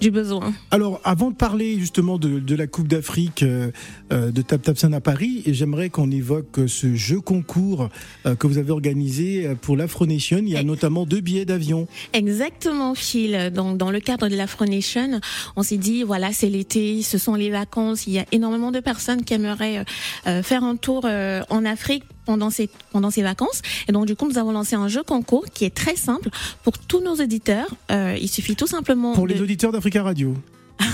du 0.00 0.10
besoin. 0.10 0.52
Alors, 0.70 1.00
avant 1.04 1.30
de 1.30 1.36
parler 1.36 1.78
justement 1.78 2.18
de, 2.18 2.40
de 2.40 2.54
la 2.56 2.66
Coupe 2.66 2.88
d'Afrique 2.88 3.42
euh, 3.42 3.70
de 4.10 4.42
Tap 4.42 4.62
Tap 4.62 4.76
à 4.92 5.00
Paris, 5.00 5.42
j'aimerais 5.46 5.90
qu'on 5.90 6.10
évoque 6.10 6.60
ce 6.66 6.94
jeu 6.94 7.20
concours 7.20 7.88
que 8.24 8.46
vous 8.46 8.58
avez 8.58 8.70
organisé 8.70 9.50
pour 9.60 9.76
l'Afronation. 9.76 10.38
Il 10.38 10.50
y 10.50 10.56
a 10.56 10.62
notamment 10.62 11.06
deux 11.06 11.20
billets 11.20 11.44
d'avion. 11.44 11.86
Exactement, 12.12 12.94
Phil. 12.94 13.50
Donc, 13.54 13.78
dans 13.78 13.90
le 13.90 14.00
cadre 14.00 14.28
de 14.28 14.36
l'Afronation, 14.36 15.20
on 15.56 15.62
s'est 15.62 15.76
dit, 15.76 16.02
voilà, 16.02 16.32
c'est 16.32 16.48
l'été, 16.48 17.02
ce 17.02 17.18
sont 17.18 17.34
les 17.34 17.50
vacances, 17.50 18.06
il 18.06 18.12
y 18.12 18.18
a 18.18 18.26
énormément 18.32 18.70
de 18.70 18.80
personnes 18.80 19.24
qui 19.24 19.34
aimeraient 19.34 19.84
euh, 20.26 20.42
faire 20.42 20.64
un 20.64 20.76
tour 20.76 21.02
euh, 21.04 21.42
en 21.50 21.64
Afrique 21.64 22.04
pendant 22.24 22.50
ces 22.50 22.68
pendant 22.92 23.10
ces 23.10 23.22
vacances. 23.22 23.62
Et 23.88 23.92
donc 23.92 24.06
du 24.06 24.16
coup, 24.16 24.28
nous 24.28 24.38
avons 24.38 24.52
lancé 24.52 24.74
un 24.74 24.88
jeu 24.88 25.02
concours 25.02 25.44
qui 25.52 25.64
est 25.64 25.74
très 25.74 25.96
simple 25.96 26.28
pour 26.62 26.78
tous 26.78 27.00
nos 27.00 27.14
auditeurs. 27.14 27.68
Euh, 27.90 28.16
il 28.20 28.28
suffit 28.28 28.56
tout 28.56 28.66
simplement 28.66 29.12
pour 29.12 29.26
les 29.26 29.40
auditeurs 29.40 29.72
d'Africa 29.72 30.02
Radio. 30.02 30.34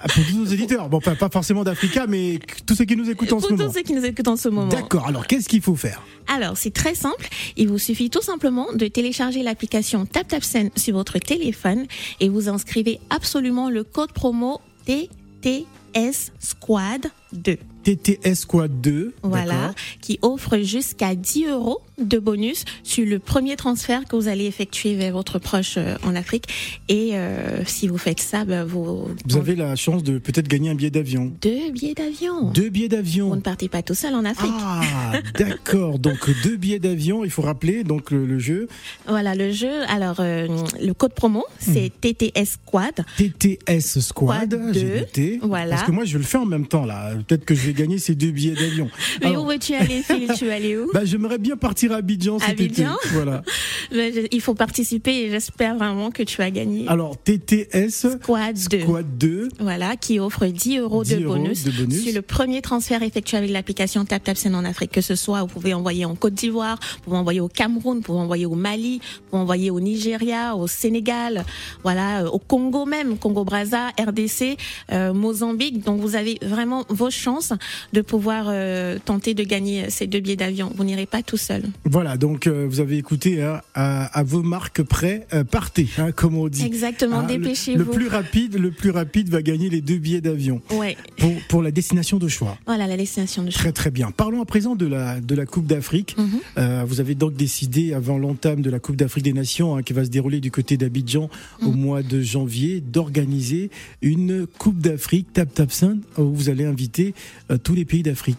Ah, 0.00 0.08
pour 0.08 0.24
tous 0.24 0.36
nos 0.36 0.44
éditeurs, 0.44 0.88
bon, 0.88 1.00
pas, 1.00 1.16
pas 1.16 1.28
forcément 1.28 1.64
d'Africa, 1.64 2.06
mais 2.06 2.38
tous 2.66 2.74
ceux 2.74 2.84
qui 2.84 2.96
nous 2.96 3.10
écoutent 3.10 3.32
en 3.32 3.40
ce 3.40 3.46
moment. 3.50 3.56
Pour 3.56 3.66
tous 3.66 3.78
ceux 3.78 3.82
qui 3.82 3.94
nous 3.94 4.04
écoutent 4.04 4.28
en 4.28 4.36
ce 4.36 4.48
moment. 4.48 4.68
D'accord. 4.68 5.06
Alors, 5.06 5.26
qu'est-ce 5.26 5.48
qu'il 5.48 5.60
faut 5.60 5.74
faire? 5.74 6.02
Alors, 6.32 6.56
c'est 6.56 6.72
très 6.72 6.94
simple. 6.94 7.28
Il 7.56 7.68
vous 7.68 7.78
suffit 7.78 8.10
tout 8.10 8.22
simplement 8.22 8.72
de 8.74 8.86
télécharger 8.86 9.42
l'application 9.42 10.06
TapTapSend 10.06 10.70
sur 10.76 10.94
votre 10.94 11.18
téléphone 11.18 11.86
et 12.20 12.28
vous 12.28 12.48
inscrivez 12.48 13.00
absolument 13.10 13.70
le 13.70 13.82
code 13.82 14.12
promo 14.12 14.60
TTS 14.84 16.32
Squad 16.38 17.06
2. 17.32 17.58
TTS 17.96 18.34
Squad 18.34 18.80
2. 18.82 19.14
Voilà, 19.22 19.72
qui 20.02 20.18
offre 20.20 20.58
jusqu'à 20.58 21.14
10 21.14 21.46
euros 21.46 21.80
de 21.98 22.18
bonus 22.18 22.64
sur 22.82 23.06
le 23.06 23.18
premier 23.18 23.56
transfert 23.56 24.04
que 24.04 24.14
vous 24.14 24.28
allez 24.28 24.44
effectuer 24.44 24.94
vers 24.94 25.12
votre 25.12 25.38
proche 25.38 25.76
euh, 25.78 25.96
en 26.04 26.14
Afrique. 26.14 26.44
Et 26.88 27.10
euh, 27.14 27.64
si 27.64 27.88
vous 27.88 27.98
faites 27.98 28.20
ça, 28.20 28.44
ben, 28.44 28.64
vous... 28.64 29.08
Vous 29.26 29.36
avez 29.36 29.56
la 29.56 29.74
chance 29.74 30.02
de 30.02 30.18
peut-être 30.18 30.48
gagner 30.48 30.70
un 30.70 30.74
billet 30.74 30.90
d'avion. 30.90 31.32
Deux 31.40 31.70
billets 31.72 31.94
d'avion. 31.94 32.50
Deux 32.50 32.68
billets 32.68 32.88
d'avion. 32.88 33.30
Vous 33.30 33.36
ne 33.36 33.40
partez 33.40 33.68
pas 33.68 33.82
tout 33.82 33.94
seul 33.94 34.14
en 34.14 34.24
Afrique. 34.24 34.52
Ah, 34.54 35.12
d'accord. 35.38 35.98
donc 35.98 36.30
deux 36.44 36.56
billets 36.56 36.78
d'avion, 36.78 37.24
il 37.24 37.30
faut 37.30 37.42
rappeler 37.42 37.84
donc 37.84 38.10
le, 38.10 38.38
jeu. 38.38 38.68
Voilà, 39.06 39.34
le 39.34 39.50
jeu. 39.50 39.82
Alors, 39.88 40.16
euh, 40.20 40.46
le 40.80 40.92
code 40.92 41.14
promo, 41.14 41.44
c'est 41.58 41.90
hmm. 42.04 42.14
TTS 42.14 42.58
Squad. 42.64 43.04
TTS 43.16 44.00
Squad, 44.00 44.50
2. 44.50 45.38
Voilà. 45.42 45.76
Parce 45.76 45.86
que 45.86 45.92
moi, 45.92 46.04
je 46.04 46.18
le 46.18 46.24
fais 46.24 46.38
en 46.38 46.46
même 46.46 46.66
temps, 46.66 46.84
là. 46.84 47.12
Peut-être 47.26 47.44
que 47.44 47.54
je 47.54 47.66
vais 47.66 47.77
gagner 47.78 47.98
ces 47.98 48.14
deux 48.14 48.30
billets 48.30 48.54
d'avion. 48.54 48.90
Mais 49.22 49.36
où 49.36 49.44
veux-tu 49.44 49.74
aller, 49.74 50.02
Phil? 50.02 50.28
Tu 50.36 50.44
veux 50.46 50.52
aller 50.52 50.76
où? 50.76 50.90
Bah, 50.94 51.04
J'aimerais 51.04 51.38
bien 51.38 51.56
partir 51.56 51.92
à 51.92 51.96
Abidjan 51.96 52.38
cet 52.38 52.50
Abidjan? 52.50 52.96
Été. 53.04 53.08
Voilà. 53.12 53.42
Il 54.32 54.40
faut 54.40 54.54
participer 54.54 55.14
et 55.22 55.30
j'espère 55.30 55.76
vraiment 55.76 56.10
que 56.10 56.22
tu 56.22 56.38
vas 56.38 56.50
gagner. 56.50 56.86
Alors, 56.88 57.16
TTS 57.16 58.18
Squad 58.20 58.56
2. 58.70 58.80
Squad 58.80 59.18
2. 59.18 59.48
Voilà, 59.60 59.96
qui 59.96 60.18
offre 60.18 60.46
10 60.46 60.78
euros, 60.78 61.04
de, 61.04 61.16
bonus 61.18 61.64
de 61.64 61.70
bonus 61.70 62.02
sur 62.02 62.14
le 62.14 62.22
premier 62.22 62.62
transfert 62.62 63.02
effectué 63.02 63.36
avec 63.36 63.50
l'application 63.50 64.04
TapTapSend 64.04 64.54
en 64.54 64.64
Afrique. 64.64 64.92
Que 64.92 65.00
ce 65.00 65.14
soit, 65.14 65.42
vous 65.42 65.48
pouvez 65.48 65.74
envoyer 65.74 66.04
en 66.04 66.14
Côte 66.14 66.34
d'Ivoire, 66.34 66.78
vous 66.80 67.04
pouvez 67.04 67.16
envoyer 67.16 67.40
au 67.40 67.48
Cameroun, 67.48 67.98
vous 67.98 68.02
pouvez 68.02 68.18
envoyer 68.18 68.46
au 68.46 68.54
Mali, 68.54 68.98
vous 68.98 69.30
pouvez 69.30 69.42
envoyer 69.42 69.70
au 69.70 69.80
Nigeria, 69.80 70.56
au 70.56 70.66
Sénégal, 70.66 71.44
voilà, 71.82 72.22
euh, 72.22 72.28
au 72.28 72.38
Congo 72.38 72.86
même, 72.86 73.18
Congo-Brazza, 73.18 73.90
RDC, 73.98 74.56
euh, 74.92 75.12
Mozambique. 75.12 75.84
Donc, 75.84 76.00
vous 76.00 76.16
avez 76.16 76.38
vraiment 76.42 76.84
vos 76.88 77.10
chances 77.10 77.52
de 77.92 78.00
pouvoir 78.00 78.46
euh, 78.48 78.98
tenter 79.04 79.34
de 79.34 79.44
gagner 79.44 79.90
ces 79.90 80.06
deux 80.06 80.20
billets 80.20 80.36
d'avion. 80.36 80.72
Vous 80.74 80.84
n'irez 80.84 81.06
pas 81.06 81.22
tout 81.22 81.36
seul. 81.36 81.62
Voilà, 81.84 82.16
donc 82.16 82.46
euh, 82.46 82.66
vous 82.68 82.80
avez 82.80 82.96
écouté 82.96 83.42
hein, 83.42 83.60
à, 83.74 84.22
vos 84.22 84.42
marques 84.42 84.82
prêts, 84.82 85.26
euh, 85.32 85.44
partez, 85.44 85.88
hein, 85.98 86.12
comme 86.12 86.36
on 86.36 86.48
dit. 86.48 86.64
Exactement, 86.64 87.20
hein, 87.20 87.26
dépêchez-vous. 87.26 87.78
Le, 87.78 87.84
plus 87.84 88.08
rapide, 88.08 88.58
le 88.58 88.70
plus 88.70 88.90
rapide 88.90 89.28
va 89.28 89.42
gagner 89.42 89.68
les 89.68 89.80
deux 89.80 89.98
billets 89.98 90.20
d'avion. 90.20 90.60
Ouais. 90.70 90.96
Pour, 91.18 91.32
pour 91.48 91.62
la 91.62 91.70
destination 91.70 92.18
de 92.18 92.28
choix. 92.28 92.58
Voilà, 92.66 92.86
la 92.86 92.96
destination 92.96 93.42
de 93.42 93.50
choix. 93.50 93.60
Très 93.60 93.72
très 93.72 93.90
bien. 93.90 94.10
Parlons 94.10 94.42
à 94.42 94.46
présent 94.46 94.74
de 94.76 94.86
la 94.86 95.20
de 95.20 95.34
la 95.34 95.46
Coupe 95.46 95.66
d'Afrique. 95.66 96.16
Mhm. 96.18 96.84
vous 96.86 97.00
avez 97.00 97.14
donc 97.14 97.34
décidé 97.34 97.92
avant 97.92 98.18
l'entame 98.18 98.62
de 98.62 98.70
la 98.70 98.78
Coupe 98.78 98.96
d'Afrique 98.96 99.24
des 99.24 99.32
Nations 99.32 99.82
qui 99.82 99.92
va 99.92 100.04
se 100.04 100.10
dérouler 100.10 100.40
du 100.40 100.50
côté 100.50 100.76
d'Abidjan 100.76 101.28
au 101.62 101.70
mhm. 101.70 101.80
mois 101.80 102.02
de 102.02 102.20
janvier 102.20 102.80
d'organiser 102.80 103.70
une 104.02 104.46
Coupe 104.46 104.78
d'Afrique 104.78 105.32
Tap 105.32 105.52
Tap 105.52 105.72
Saint 105.72 105.98
où 106.16 106.32
vous 106.32 106.48
allez 106.48 106.64
inviter 106.64 107.14
tous 107.62 107.74
les 107.74 107.84
pays 107.84 108.02
d'Afrique. 108.02 108.38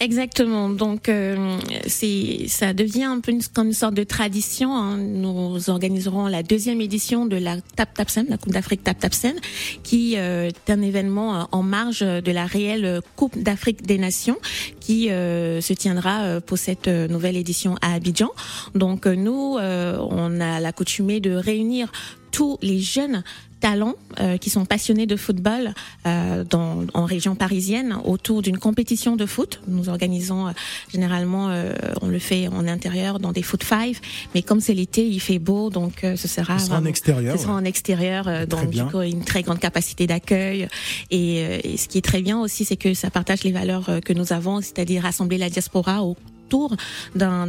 Exactement. 0.00 0.68
Donc 0.68 1.08
euh, 1.08 1.58
ça 1.86 2.72
devient 2.72 3.04
un 3.04 3.20
peu 3.20 3.32
comme 3.54 3.68
une 3.68 3.72
sorte 3.72 3.94
de 3.94 4.04
tradition. 4.04 4.74
Hein. 4.74 4.96
Nous 4.98 5.70
organiserons 5.70 6.26
la 6.26 6.42
deuxième 6.42 6.80
édition 6.80 7.26
de 7.26 7.36
la 7.36 7.60
Tap 7.76 7.94
Tap 7.94 8.10
Sen, 8.10 8.26
la 8.28 8.38
Coupe 8.38 8.52
d'Afrique 8.52 8.84
Tap 8.84 8.98
Tap 8.98 9.14
Sen, 9.14 9.34
qui 9.82 10.14
euh, 10.16 10.48
est 10.48 10.70
un 10.70 10.82
événement 10.82 11.40
euh, 11.40 11.44
en 11.52 11.62
marge 11.62 12.00
de 12.00 12.32
la 12.32 12.46
réelle 12.46 13.00
Coupe 13.16 13.38
d'Afrique 13.38 13.86
des 13.86 13.98
Nations 13.98 14.38
qui 14.80 15.08
se 15.08 15.72
tiendra 15.74 16.40
pour 16.40 16.56
cette 16.56 16.88
nouvelle 16.88 17.36
édition 17.36 17.76
à 17.82 17.92
Abidjan. 17.94 18.30
Donc 18.74 19.06
nous, 19.06 19.58
on 19.58 20.40
a 20.40 20.60
l'accoutumé 20.60 21.20
de 21.20 21.32
réunir 21.32 21.92
tous 22.30 22.58
les 22.62 22.80
jeunes 22.80 23.22
talents 23.60 23.94
euh, 24.20 24.36
qui 24.36 24.50
sont 24.50 24.64
passionnés 24.64 25.06
de 25.06 25.16
football 25.16 25.74
euh, 26.06 26.44
dans, 26.44 26.84
en 26.94 27.04
région 27.04 27.34
parisienne 27.34 27.96
autour 28.04 28.42
d'une 28.42 28.58
compétition 28.58 29.16
de 29.16 29.26
foot. 29.26 29.60
Nous 29.66 29.88
organisons 29.88 30.48
euh, 30.48 30.50
généralement, 30.92 31.50
on 32.02 32.08
le 32.08 32.18
fait 32.18 32.48
en 32.48 32.66
intérieur 32.66 33.18
dans 33.18 33.32
des 33.32 33.42
foot 33.42 33.64
five, 33.64 34.00
mais 34.34 34.42
comme 34.42 34.60
c'est 34.60 34.74
l'été, 34.74 35.06
il 35.06 35.20
fait 35.20 35.38
beau, 35.38 35.70
donc 35.70 36.00
ce 36.02 36.28
sera, 36.28 36.58
ce 36.58 36.66
sera 36.66 36.78
en 36.78 36.84
extérieur. 36.84 37.36
Ce 37.36 37.42
sera 37.42 37.54
en 37.54 37.64
extérieur, 37.64 38.46
donc 38.46 38.70
du 38.70 38.84
coup 38.84 39.00
une 39.00 39.24
très 39.24 39.42
grande 39.42 39.58
capacité 39.58 40.06
d'accueil. 40.06 40.68
Et, 41.10 41.38
et, 41.72 41.76
ce 41.76 41.88
qui 41.88 41.98
est 41.98 42.02
très 42.02 42.22
bien 42.22 42.40
aussi, 42.40 42.64
c'est 42.64 42.76
que 42.76 42.94
ça 42.94 43.10
partage 43.10 43.44
les 43.44 43.52
valeurs 43.52 43.90
que 44.04 44.12
nous 44.12 44.32
avons, 44.32 44.60
c'est-à-dire 44.60 45.02
rassembler 45.02 45.38
la 45.38 45.50
diaspora 45.50 46.02
autour 46.02 46.76
d'un 47.14 47.46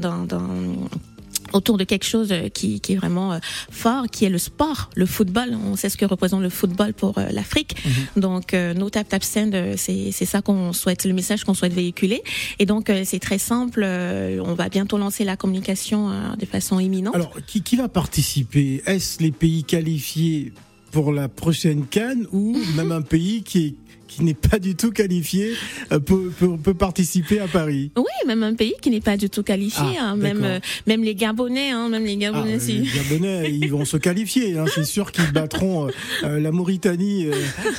autour 1.54 1.78
de 1.78 1.84
quelque 1.84 2.06
chose 2.06 2.30
euh, 2.32 2.50
qui, 2.50 2.80
qui 2.80 2.94
est 2.94 2.96
vraiment 2.96 3.34
euh, 3.34 3.40
fort, 3.72 4.06
qui 4.12 4.26
est 4.26 4.30
le 4.30 4.38
sport, 4.38 4.90
le 4.96 5.06
football. 5.06 5.58
On 5.66 5.76
sait 5.76 5.90
ce 5.90 5.98
que 5.98 6.06
représente 6.06 6.42
le 6.42 6.50
football 6.50 6.94
pour 6.94 7.18
euh, 7.18 7.28
l'Afrique. 7.32 7.76
Mhm. 7.86 8.22
Donc, 8.22 8.54
nos 8.54 8.90
Tap 8.90 9.08
Tap 9.08 9.24
Send, 9.24 9.76
c'est 9.78 10.12
ça 10.12 10.42
qu'on 10.42 10.74
souhaite, 10.74 11.06
le 11.06 11.14
message 11.14 11.44
qu'on 11.44 11.54
souhaite 11.54 11.74
véhiculer. 11.74 12.22
Et 12.60 12.66
donc, 12.66 12.92
c'est 13.06 13.20
très 13.20 13.38
simple. 13.38 13.84
On 13.84 14.54
va 14.54 14.70
bientôt 14.70 14.98
lancer 14.98 15.24
la 15.24 15.38
communication 15.38 16.12
de 16.38 16.46
façon 16.46 16.80
imminente. 16.80 17.16
Alors, 17.16 17.34
qui, 17.48 17.62
qui 17.62 17.76
va 17.76 17.88
participer? 17.88 18.82
Est-ce 18.86 19.22
les 19.22 19.32
pays 19.32 19.64
qualifiés 19.64 20.54
pour 20.92 21.12
la 21.12 21.30
prochaine 21.30 21.86
Cannes 21.86 22.26
ou 22.32 22.58
même 22.76 22.92
un 22.92 23.02
pays 23.02 23.44
qui 23.44 23.66
est 23.66 23.76
qui 24.10 24.24
n'est 24.24 24.34
pas 24.34 24.60
du 24.60 24.76
tout 24.76 24.92
qualifié 24.92 25.54
euh, 25.92 26.00
peut, 26.00 26.32
peut, 26.32 26.74
participer 26.74 27.40
à 27.40 27.48
Paris. 27.48 27.92
Oui, 27.96 28.04
même 28.28 28.44
un 28.44 28.56
pays 28.56 28.74
qui 28.82 28.90
n'est 28.90 29.00
pas 29.00 29.16
du 29.16 29.30
tout 29.30 29.44
qualifié, 29.44 29.98
ah, 30.00 30.10
hein, 30.10 30.16
même 30.16 30.44
euh, 30.44 30.60
même 30.88 31.04
les 31.04 31.16
Gabonais, 31.16 31.70
hein, 31.70 31.88
même 31.90 32.04
les 32.04 32.18
Gabonais. 32.18 32.58
Ah, 32.60 32.68
Les 32.68 33.04
Gabonais, 33.04 33.52
ils 33.52 33.70
vont 33.70 33.86
se 33.86 33.98
qualifier. 33.98 34.58
Hein, 34.58 34.66
c'est 34.74 34.84
sûr 34.84 35.12
qu'ils 35.12 35.32
battront 35.32 35.88
euh, 36.24 36.40
la 36.40 36.52
Mauritanie 36.52 37.28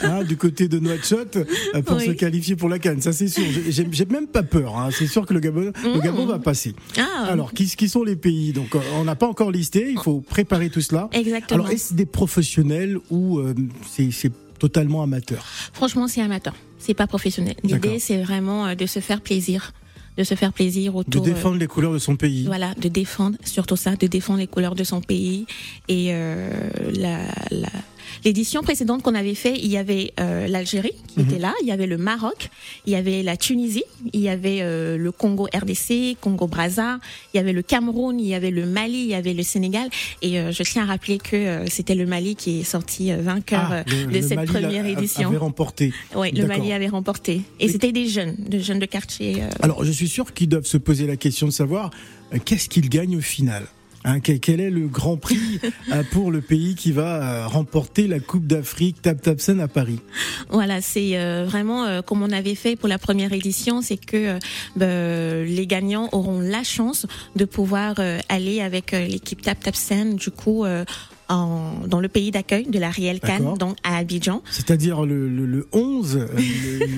hein, 0.03 0.23
du 0.23 0.37
côté 0.37 0.69
de 0.69 0.79
Nouakchott 0.79 1.39
pour 1.85 2.01
se 2.01 2.13
qualifier 2.13 2.57
pour 2.57 2.69
la 2.69 2.79
Cannes. 2.79 3.03
Ça 3.03 3.13
c'est 3.13 3.29
sûr. 3.29 3.43
J'ai 3.69 4.07
même 4.07 4.29
pas 4.29 4.45
peur. 4.45 4.79
Hein, 4.79 4.91
c'est 4.97 5.09
sûr 5.09 5.27
que 5.27 5.35
le 5.35 5.41
Gabon, 5.41 5.73
le 5.83 5.99
mmh. 5.99 6.01
Gabon 6.01 6.27
va 6.27 6.39
passer. 6.39 6.75
Ah. 6.97 7.27
Alors, 7.29 7.53
qui, 7.53 7.67
qui 7.67 7.89
sont 7.89 8.05
les 8.05 8.17
pays? 8.17 8.53
Donc, 8.53 8.77
on 8.95 9.05
n'a 9.05 9.17
pas 9.17 9.27
encore 9.27 9.51
listé. 9.51 9.91
Il 9.91 9.99
faut 9.99 10.21
préparer 10.21 10.71
tout 10.71 10.81
cela. 10.81 11.09
Exactement. 11.13 11.65
Alors, 11.65 11.73
est-ce 11.73 11.93
des 11.95 12.07
professionnels 12.07 12.99
ou 13.11 13.41
c'est 13.91 14.31
totalement 14.61 15.03
amateur 15.03 15.45
Franchement, 15.73 16.07
c'est 16.07 16.23
amateur. 16.23 16.55
C'est 16.79 16.95
pas 16.95 17.09
professionnel. 17.09 17.57
L'idée, 17.65 17.99
c'est 17.99 18.23
vraiment 18.23 18.67
euh, 18.67 18.75
de 18.75 18.87
se 18.87 19.01
faire 19.01 19.21
plaisir 19.21 19.73
de 20.19 20.25
se 20.25 20.35
faire 20.35 20.53
plaisir 20.53 20.97
autour. 20.97 21.23
De 21.23 21.31
défendre 21.31 21.57
les 21.57 21.69
couleurs 21.69 21.93
de 21.95 21.99
son 21.99 22.17
pays. 22.17 22.45
Voilà, 22.45 22.75
de 22.75 22.89
défendre 22.89 23.39
surtout 23.45 23.77
ça, 23.77 23.95
de 23.97 24.07
défendre 24.07 24.41
les 24.41 24.49
couleurs 24.49 24.75
de 24.75 24.85
son 24.85 25.01
pays 25.01 25.47
et 25.89 26.13
la, 26.13 27.21
la 27.51 27.69
L'édition 28.25 28.63
précédente 28.63 29.03
qu'on 29.03 29.15
avait 29.15 29.35
fait, 29.35 29.59
il 29.59 29.69
y 29.69 29.77
avait 29.77 30.13
euh, 30.21 30.47
l'Algérie 30.47 30.95
qui 31.09 31.21
était 31.21 31.37
mhm. 31.37 31.43
là, 31.43 31.55
il 31.63 31.69
y 31.69 31.73
avait 31.73 31.87
le 31.87 31.99
Maroc, 31.99 32.51
il 32.87 32.93
y 32.93 32.97
avait 32.97 33.23
la 33.23 33.37
Tunisie, 33.37 33.85
il 34.13 34.21
y 34.21 34.29
avait 34.29 34.59
euh, 34.63 34.97
le 34.97 35.13
Congo 35.13 35.49
RDC, 35.55 36.17
Congo 36.21 36.47
Brazza, 36.47 36.99
il 37.33 37.39
y 37.39 37.41
avait 37.41 37.53
le 37.53 37.63
Cameroun, 37.63 38.19
il 38.21 38.27
y 38.27 38.35
avait 38.35 38.51
le 38.51 38.67
Mali, 38.67 39.01
il 39.03 39.09
y 39.09 39.15
avait 39.15 39.35
le 39.35 39.43
Sénégal. 39.43 39.89
Et 40.23 40.39
euh, 40.39 40.53
je 40.53 40.63
tiens 40.63 40.85
à 40.85 40.87
rappeler 40.87 41.19
que 41.19 41.65
c'était 41.69 41.95
le 41.95 42.07
Mali 42.07 42.37
qui 42.37 42.61
est 42.61 42.65
sorti 42.65 43.13
vainqueur 43.13 43.73
ah, 43.73 43.85
de 43.85 44.21
cette 44.21 44.45
première 44.45 44.87
édition. 44.87 45.29
Avait 45.29 45.39
remporté. 45.39 45.93
Oui, 46.15 46.31
le 46.33 46.47
Mali 46.47 46.73
avait 46.73 46.89
remporté. 46.89 47.43
Et, 47.59 47.69
c'était 47.69 47.93
des 47.93 48.07
jeunes, 48.07 48.37
des 48.39 48.61
jeunes 48.61 48.79
de 48.79 48.87
quartier. 48.87 49.43
Alors, 49.61 49.85
je 49.85 49.93
suis 49.93 50.09
sûr 50.09 50.33
qu'ils 50.35 50.49
doivent 50.49 50.67
se 50.67 50.77
poser 50.77 51.07
la 51.07 51.17
question 51.17 51.47
de 51.47 51.53
savoir 51.53 51.91
qu'est-ce 52.45 52.69
qu'ils 52.69 52.89
gagnent 52.89 53.17
au 53.17 53.21
final? 53.21 53.67
Hein, 54.05 54.21
quel 54.21 54.61
est 54.61 54.71
le 54.71 54.89
grand 54.89 55.19
prix 55.19 55.61
euh, 55.93 56.03
pour 56.11 56.31
le 56.31 56.41
pays 56.41 56.75
qui 56.75 56.91
va 56.91 57.23
euh, 57.23 57.47
remporter 57.47 58.09
la 58.09 58.19
Coupe 58.19 58.47
d'Afrique 58.47 59.03
Tap 59.03 59.21
Tapsen 59.21 59.61
à 59.61 59.69
Paris? 59.69 60.01
Voilà, 60.49 60.81
c'est 60.81 61.19
euh, 61.19 61.45
vraiment 61.47 62.03
comme 62.03 62.23
on 62.23 62.31
avait 62.31 62.55
fait 62.55 62.77
pour 62.77 62.89
la 62.89 62.99
première 62.99 63.33
édition, 63.33 63.83
c'est 63.83 63.99
que 63.99 64.39
bah, 64.77 65.45
les 65.45 65.67
gagnants 65.67 66.09
auront 66.13 66.41
la 66.41 66.63
chance 66.63 67.07
de 67.37 67.45
pouvoir 67.45 67.97
aller 68.29 68.61
avec 68.61 68.93
l'équipe 68.93 69.43
Tap 69.43 69.61
Tapsen 69.61 70.17
du 70.17 70.31
coup 70.31 70.65
dans 71.31 72.01
le 72.01 72.09
pays 72.09 72.31
d'accueil 72.31 72.67
de 72.67 72.79
la 72.79 72.91
Riel 72.91 73.21
Cannes, 73.21 73.55
donc 73.59 73.77
à 73.85 73.97
Abidjan. 73.97 74.43
C'est-à-dire 74.51 75.05
le, 75.05 75.29
le, 75.29 75.47
le 75.47 75.69
11, 75.73 76.17
euh, 76.17 76.27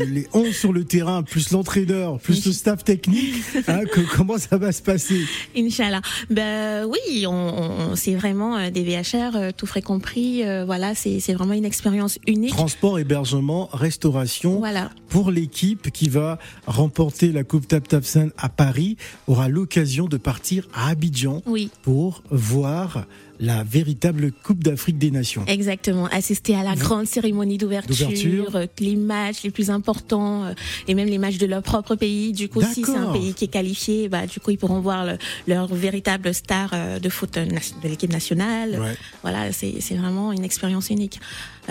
les 0.09 0.27
11 0.33 0.55
sur 0.55 0.73
le 0.73 0.85
terrain, 0.85 1.23
plus 1.23 1.51
l'entraîneur, 1.51 2.19
plus 2.19 2.47
le 2.47 2.53
staff 2.53 2.85
technique. 2.85 3.35
Hein, 3.69 3.83
que, 3.93 4.01
comment 4.17 4.39
ça 4.39 4.57
va 4.57 4.73
se 4.73 4.83
passer? 4.83 5.23
Inch'Allah. 5.57 6.01
Ben 6.31 6.87
oui, 6.87 7.27
on, 7.27 7.33
on 7.33 7.97
c'est 7.97 8.15
vraiment 8.15 8.57
euh, 8.57 8.71
des 8.71 8.83
VHR, 8.83 9.37
euh, 9.37 9.51
tout 9.57 9.67
frais 9.67 9.83
compris. 9.83 10.43
voilà, 10.65 10.95
c'est 10.95 11.33
vraiment 11.33 11.55
une 11.55 11.65
expérience 11.65 12.19
unique. 12.27 12.53
Transport, 12.53 12.99
hébergement, 12.99 13.69
restauration. 13.73 14.59
Voilà. 14.59 14.91
Pour 15.09 15.31
l'équipe 15.31 15.91
qui 15.91 16.09
va 16.09 16.39
remporter 16.67 17.33
la 17.33 17.45
Coupe 17.45 17.69
Tap 17.69 17.87
Tap 17.87 18.05
à 18.39 18.49
Paris, 18.49 18.97
aura 19.27 19.49
l'occasion 19.49 20.07
de 20.07 20.17
partir 20.17 20.69
à 20.75 20.89
Abidjan 20.89 21.43
oui. 21.47 21.71
pour 21.83 22.23
voir 22.31 23.07
la 23.43 23.65
véritable 23.65 24.31
Coupe 24.31 24.63
d'Afrique 24.63 24.99
des 24.99 25.11
Nations. 25.11 25.45
Exactement, 25.49 26.07
assister 26.07 26.55
à 26.55 26.63
la 26.63 26.77
grande 26.77 27.07
cérémonie 27.07 27.59
d'ouverture, 27.59 28.55
euh, 28.55 28.67
les 28.79 28.95
matchs 28.95 29.43
les 29.43 29.51
plus 29.51 29.69
importants 29.69 30.45
euh, 30.45 30.55
et 30.87 30.95
même 30.95 31.09
les 31.09 31.19
matchs 31.19 31.39
de 31.39 31.47
leur 31.47 31.61
propre 31.61 31.97
pays. 31.97 32.33
Du 32.33 32.49
coup, 32.49 32.63
si 32.63 32.85
c'est 32.85 32.97
un 32.97 33.13
pays 33.13 33.35
qui 33.35 33.47
est 33.47 33.49
qualifié, 33.49 34.09
bah 34.09 34.29
du 34.29 34.39
coup 34.39 34.53
ils 34.53 34.59
pourront 34.59 34.81
voir 34.81 35.17
leur 35.49 35.67
véritable 35.75 36.33
star 36.33 36.71
euh, 36.73 37.01
de 37.01 37.09
foot 37.09 37.35
de 37.35 37.89
l'équipe 37.89 38.13
nationale. 38.13 38.81
Voilà, 39.23 39.53
c'est 39.53 39.97
vraiment 39.97 40.31
une 40.31 40.45
expérience 40.45 40.91
unique. 40.91 41.19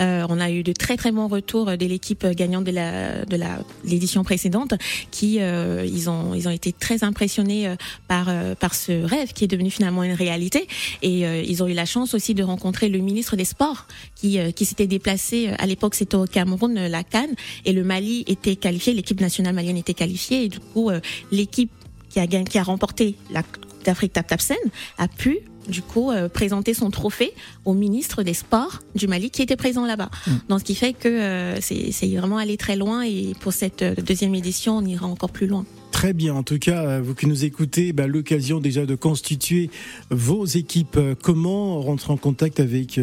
Euh, 0.00 0.26
on 0.28 0.40
a 0.40 0.50
eu 0.50 0.62
de 0.62 0.72
très 0.72 0.96
très 0.96 1.12
bons 1.12 1.28
retours 1.28 1.66
de 1.66 1.86
l'équipe 1.86 2.26
gagnante 2.26 2.64
de 2.64 2.70
la 2.70 3.24
de 3.24 3.36
la 3.36 3.58
l'édition 3.84 4.24
précédente, 4.24 4.74
qui 5.10 5.40
euh, 5.40 5.84
ils 5.86 6.08
ont 6.08 6.34
ils 6.34 6.48
ont 6.48 6.50
été 6.50 6.72
très 6.72 7.04
impressionnés 7.04 7.68
euh, 7.68 7.76
par 8.08 8.30
par 8.56 8.74
ce 8.74 9.04
rêve 9.04 9.32
qui 9.32 9.44
est 9.44 9.48
devenu 9.48 9.70
finalement 9.70 10.02
une 10.02 10.12
réalité. 10.12 10.66
Et 11.02 11.22
ils 11.22 11.62
ont 11.62 11.66
eu 11.66 11.74
la 11.74 11.84
chance 11.84 12.14
aussi 12.14 12.34
de 12.34 12.42
rencontrer 12.42 12.88
le 12.88 12.98
ministre 12.98 13.36
des 13.36 13.44
Sports 13.44 13.86
qui 14.14 14.38
qui 14.54 14.64
s'était 14.64 14.86
déplacé 14.86 15.50
à 15.58 15.66
l'époque 15.66 15.94
c'était 15.94 16.16
au 16.16 16.26
Cameroun 16.26 16.74
la 16.74 17.04
Cannes 17.04 17.34
et 17.64 17.72
le 17.72 17.84
Mali 17.84 18.24
était 18.26 18.56
qualifié, 18.56 18.94
l'équipe 18.94 19.20
nationale 19.20 19.54
malienne 19.54 19.76
était 19.76 19.94
qualifiée 19.94 20.44
et 20.44 20.48
du 20.48 20.60
coup 20.60 20.90
l'équipe 21.30 21.70
qui 22.08 22.20
a 22.20 22.26
qui 22.26 22.58
a 22.58 22.62
remporté 22.62 23.16
la 23.30 23.42
d'Afrique 23.84 24.12
Tap 24.12 24.26
Tap 24.26 24.40
Sen 24.40 24.56
a 24.98 25.08
pu 25.08 25.40
du 25.68 25.82
coup 25.82 26.10
euh, 26.10 26.28
présenter 26.28 26.74
son 26.74 26.90
trophée 26.90 27.32
au 27.64 27.74
ministre 27.74 28.22
des 28.22 28.34
Sports 28.34 28.80
du 28.94 29.06
Mali 29.06 29.30
qui 29.30 29.42
était 29.42 29.56
présent 29.56 29.86
là-bas. 29.86 30.10
Mm. 30.26 30.30
Donc 30.48 30.60
ce 30.60 30.64
qui 30.64 30.74
fait 30.74 30.92
que 30.92 31.08
euh, 31.08 31.60
c'est 31.60 32.06
vraiment 32.16 32.38
aller 32.38 32.56
très 32.56 32.76
loin 32.76 33.02
et 33.02 33.34
pour 33.40 33.52
cette 33.52 33.82
euh, 33.82 33.94
deuxième 33.94 34.34
édition 34.34 34.78
on 34.78 34.84
ira 34.84 35.06
encore 35.06 35.30
plus 35.30 35.46
loin. 35.46 35.64
Très 35.92 36.14
bien. 36.14 36.34
En 36.34 36.42
tout 36.42 36.58
cas, 36.58 36.82
euh, 36.82 37.00
vous 37.02 37.14
qui 37.14 37.26
nous 37.26 37.44
écoutez, 37.44 37.92
bah, 37.92 38.06
l'occasion 38.06 38.58
déjà 38.58 38.86
de 38.86 38.94
constituer 38.94 39.70
vos 40.10 40.46
équipes. 40.46 40.98
Comment 41.22 41.80
rentrer 41.80 42.12
en 42.12 42.16
contact 42.16 42.58
avec 42.60 42.98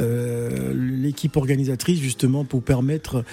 euh, 0.00 0.72
l'équipe 0.74 1.36
organisatrice 1.36 2.00
justement 2.00 2.44
pour 2.44 2.62
permettre 2.62 3.24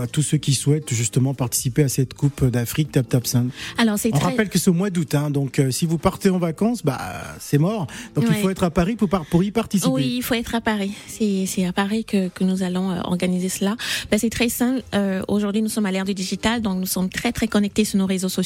à 0.00 0.06
tous 0.06 0.22
ceux 0.22 0.38
qui 0.38 0.54
souhaitent 0.54 0.92
justement 0.92 1.34
participer 1.34 1.82
à 1.82 1.88
cette 1.88 2.14
Coupe 2.14 2.44
d'Afrique 2.46 2.90
Tap 2.90 3.06
Tap 3.06 3.26
5 3.26 3.50
Alors 3.76 3.98
c'est 3.98 4.14
On 4.14 4.18
rappelle 4.18 4.48
que 4.48 4.58
c'est 4.58 4.70
au 4.70 4.74
mois 4.74 4.88
d'août, 4.88 5.14
hein, 5.14 5.30
donc 5.30 5.58
euh, 5.58 5.70
si 5.70 5.84
vous 5.84 5.98
partez 5.98 6.30
en 6.30 6.38
vacances, 6.38 6.82
bah 6.82 6.98
c'est 7.38 7.58
mort. 7.58 7.86
Donc 8.14 8.24
il 8.28 8.36
faut 8.36 8.48
être 8.48 8.64
à 8.64 8.70
Paris 8.70 8.96
pour, 8.96 9.08
pour 9.08 9.44
y 9.44 9.50
participer. 9.50 9.90
Oui, 9.90 10.14
il 10.16 10.22
faut 10.22 10.34
être 10.34 10.54
à 10.54 10.62
Paris. 10.62 10.92
C'est 11.06 11.66
à 11.66 11.72
Paris 11.72 12.04
que, 12.04 12.28
que 12.28 12.44
nous 12.44 12.62
allons 12.62 12.98
organiser 13.04 13.50
cela. 13.50 13.76
Bah, 14.10 14.16
c'est 14.18 14.30
très 14.30 14.48
simple. 14.48 14.82
Aujourd'hui, 15.28 15.60
nous 15.60 15.68
sommes 15.68 15.86
à 15.86 15.92
l'ère 15.92 16.06
du 16.06 16.14
digital, 16.14 16.62
donc 16.62 16.78
nous 16.78 16.86
sommes 16.86 17.10
très 17.10 17.32
très 17.32 17.48
connectés 17.48 17.84
sur 17.84 17.98
nos 17.98 18.06
réseaux 18.06 18.28
sociaux 18.28 18.37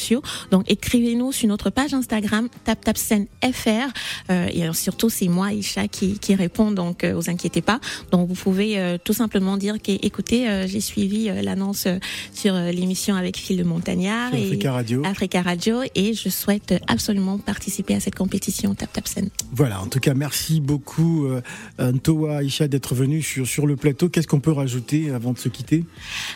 donc 0.51 0.63
écrivez-nous 0.67 1.31
sur 1.31 1.47
notre 1.47 1.69
page 1.69 1.93
Instagram 1.93 2.49
taptapsen.fr 2.63 3.69
euh, 4.29 4.47
et 4.51 4.73
surtout 4.73 5.09
c'est 5.09 5.27
moi 5.27 5.53
Isha 5.53 5.87
qui, 5.87 6.19
qui 6.19 6.35
répond 6.35 6.71
donc 6.71 7.03
euh, 7.03 7.13
vous 7.13 7.29
inquiétez 7.29 7.61
pas. 7.61 7.79
Donc 8.11 8.27
vous 8.27 8.35
pouvez 8.35 8.79
euh, 8.79 8.97
tout 9.03 9.13
simplement 9.13 9.57
dire 9.57 9.75
qu'écoutez 9.81 10.49
euh, 10.49 10.67
j'ai 10.67 10.81
suivi 10.81 11.29
l'annonce 11.41 11.87
sur 12.33 12.53
l'émission 12.53 13.15
avec 13.15 13.37
Phil 13.37 13.57
de 13.57 13.63
Montagnard 13.63 14.33
et 14.33 14.45
Africa 14.45 14.73
Radio. 14.73 15.03
Africa 15.05 15.41
Radio 15.41 15.81
et 15.95 16.13
je 16.13 16.29
souhaite 16.29 16.73
absolument 16.87 17.37
participer 17.37 17.95
à 17.95 17.99
cette 17.99 18.15
compétition 18.15 18.75
Tap 18.75 18.89
Voilà, 19.51 19.81
en 19.81 19.87
tout 19.87 19.99
cas 19.99 20.13
merci 20.13 20.59
beaucoup 20.59 21.27
Ntoa 21.79 22.43
Isha 22.43 22.67
d'être 22.67 22.95
venu 22.95 23.21
sur 23.21 23.47
sur 23.47 23.67
le 23.67 23.75
plateau. 23.75 24.09
Qu'est-ce 24.09 24.27
qu'on 24.27 24.39
peut 24.39 24.51
rajouter 24.51 25.11
avant 25.11 25.33
de 25.33 25.37
se 25.37 25.49
quitter? 25.49 25.85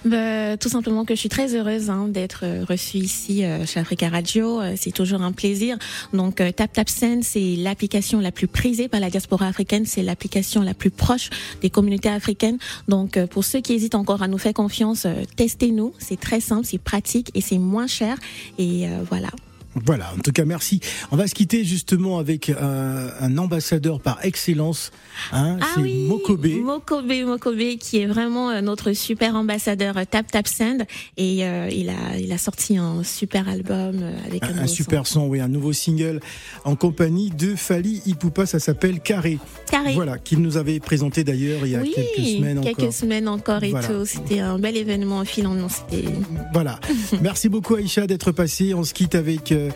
Bah, 0.05 0.57
Tout 0.57 0.69
simplement 0.69 1.05
que 1.05 1.15
je 1.15 1.19
suis 1.19 1.29
très 1.29 1.55
heureuse 1.55 1.89
hein, 1.89 2.07
d'être 2.07 2.45
reçue 2.67 2.97
ici 2.97 3.43
chez 3.65 3.79
Africa 3.79 4.09
Radio. 4.09 4.61
Euh, 4.61 4.73
c'est 4.77 4.91
toujours 4.91 5.21
un 5.21 5.31
plaisir. 5.31 5.77
Donc 6.13 6.41
euh, 6.41 6.51
Tap 6.51 6.71
Tap 6.71 6.89
Send, 6.89 7.23
c'est 7.23 7.55
l'application 7.57 8.19
la 8.19 8.31
plus 8.31 8.47
prisée 8.47 8.87
par 8.87 8.99
la 8.99 9.09
diaspora 9.09 9.47
africaine. 9.47 9.85
C'est 9.85 10.03
l'application 10.03 10.61
la 10.61 10.73
plus 10.73 10.91
proche 10.91 11.29
des 11.61 11.69
communautés 11.69 12.09
africaines. 12.09 12.57
Donc 12.87 13.17
euh, 13.17 13.27
pour 13.27 13.43
ceux 13.43 13.61
qui 13.61 13.73
hésitent 13.73 13.95
encore 13.95 14.21
à 14.21 14.27
nous 14.27 14.37
faire 14.37 14.53
confiance, 14.53 15.07
testez-nous. 15.35 15.93
C'est 15.99 16.19
très 16.19 16.39
simple, 16.39 16.65
c'est 16.65 16.77
pratique 16.77 17.31
et 17.35 17.41
c'est 17.41 17.57
moins 17.57 17.87
cher. 17.87 18.17
Et 18.57 18.87
voilà. 19.09 19.29
Voilà, 19.85 20.13
en 20.17 20.21
tout 20.21 20.31
cas, 20.31 20.45
merci. 20.45 20.79
On 21.11 21.15
va 21.15 21.27
se 21.27 21.35
quitter 21.35 21.63
justement 21.63 22.19
avec 22.19 22.49
euh, 22.49 23.09
un 23.19 23.37
ambassadeur 23.37 23.99
par 23.99 24.23
excellence. 24.23 24.91
Hein, 25.31 25.57
ah 25.61 25.65
c'est 25.75 25.81
oui, 25.81 26.05
Mokobe. 26.07 26.45
Mokobe, 26.47 27.11
Mokobe, 27.25 27.77
qui 27.79 27.97
est 27.99 28.05
vraiment 28.07 28.49
euh, 28.49 28.61
notre 28.61 28.93
super 28.93 29.35
ambassadeur 29.35 29.97
euh, 29.97 30.03
Tap 30.09 30.29
Tap 30.31 30.47
Sand. 30.47 30.85
Et 31.17 31.37
il, 31.37 31.89
a, 31.89 32.17
il 32.17 32.31
a 32.31 32.37
sorti 32.37 32.77
un 32.77 33.03
super 33.03 33.47
album 33.47 34.01
avec 34.25 34.43
un, 34.43 34.57
un 34.59 34.67
super 34.67 35.07
son. 35.07 35.27
oui, 35.27 35.39
un 35.39 35.47
nouveau 35.47 35.73
single 35.73 36.19
en 36.63 36.75
compagnie 36.75 37.29
de 37.29 37.55
Fali 37.55 38.01
Ipupa. 38.05 38.45
Ça 38.45 38.59
s'appelle 38.59 38.99
Carré. 38.99 39.37
Carré. 39.69 39.93
Voilà, 39.93 40.17
qu'il 40.17 40.39
nous 40.39 40.57
avait 40.57 40.79
présenté 40.79 41.23
d'ailleurs 41.23 41.65
il 41.65 41.71
y 41.71 41.75
a 41.75 41.81
quelques 41.81 42.25
semaines 42.27 42.61
quelques 42.61 42.79
encore. 42.79 42.93
semaines 42.93 43.27
encore 43.27 43.63
et 43.63 43.71
tout. 43.71 44.05
C'était 44.05 44.39
un 44.39 44.59
bel 44.59 44.77
événement 44.77 45.19
en. 45.19 45.23
Voilà. 46.53 46.79
merci 47.21 47.49
beaucoup 47.49 47.75
Aïcha 47.75 48.07
d'être 48.07 48.31
passée. 48.31 48.73
On 48.73 48.83
se 48.83 48.93
quitte 48.93 49.15
avec 49.15 49.51
euh, 49.51 49.66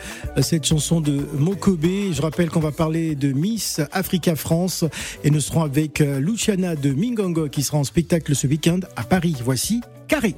cette 0.41 0.65
chanson 0.65 1.01
de 1.01 1.25
Mokobe. 1.38 2.12
Je 2.12 2.21
rappelle 2.21 2.49
qu'on 2.49 2.60
va 2.60 2.71
parler 2.71 3.15
de 3.15 3.32
Miss 3.32 3.82
Africa 3.91 4.36
France 4.36 4.86
et 5.23 5.32
nous 5.32 5.41
serons 5.41 5.63
avec 5.63 6.01
euh, 6.01 6.19
Luciana 6.19 6.75
de 6.75 6.91
Mingongo 6.91 7.49
qui 7.49 7.63
sera 7.63 7.77
en 7.77 7.84
spectacle 7.84 8.36
ce 8.36 8.47
week-end 8.47 8.80
à 8.95 9.04
Paris. 9.04 9.36
Voici 9.43 9.82
Carré. 10.08 10.36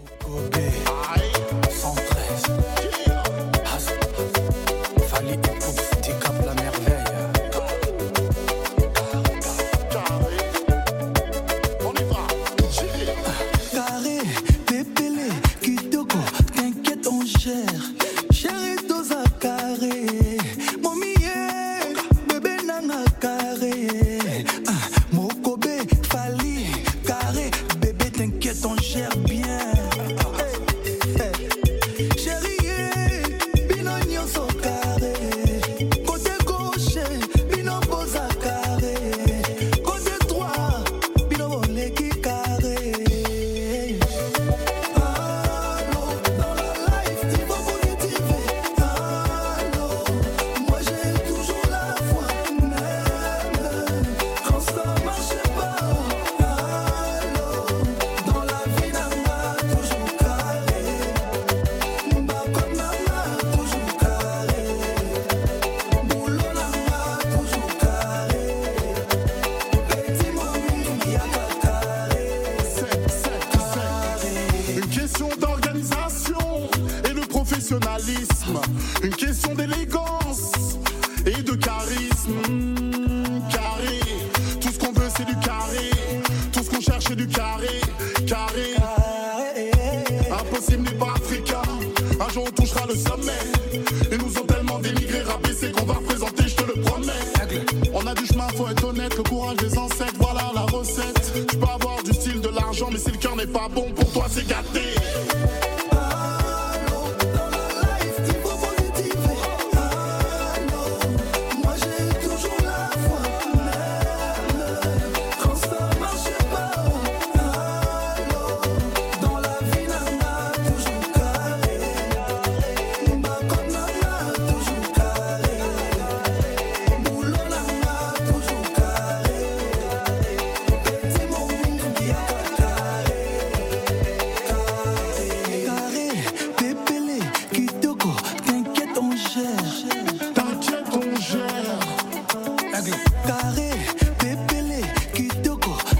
Le 99.10 99.24
courage 99.24 99.58
des 99.58 99.78
ancêtres, 99.78 100.14
voilà 100.18 100.52
la 100.54 100.62
recette. 100.62 101.34
Je 101.36 101.58
peux 101.58 101.66
avoir 101.66 102.02
du 102.04 102.14
style, 102.14 102.42
de 102.42 102.50
l'argent, 102.50 102.90
mais 102.92 103.00
si 103.00 103.12
le 103.12 103.18
cœur 103.18 103.36
n'est 103.36 103.48
pas 103.48 103.68
bon, 103.70 103.92
pour 103.96 104.12
toi 104.12 104.26
c'est 104.30 104.48
gâté. 104.48 104.82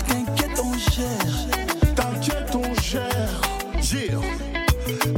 T'inquiète, 0.06 0.60
on 0.64 0.74
gère. 0.92 1.96
T'inquiète, 1.96 2.56
on 2.56 2.82
gère. 2.82 3.42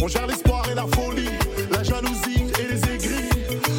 On 0.02 0.08
gère 0.08 0.28
l'espoir 0.28 0.64
et 0.70 0.76
la 0.76 0.86
folie, 0.88 1.30
la 1.72 1.84
jalousie 1.84 2.46
et 2.60 2.74
les 2.74 2.94
aigris. 2.94 3.30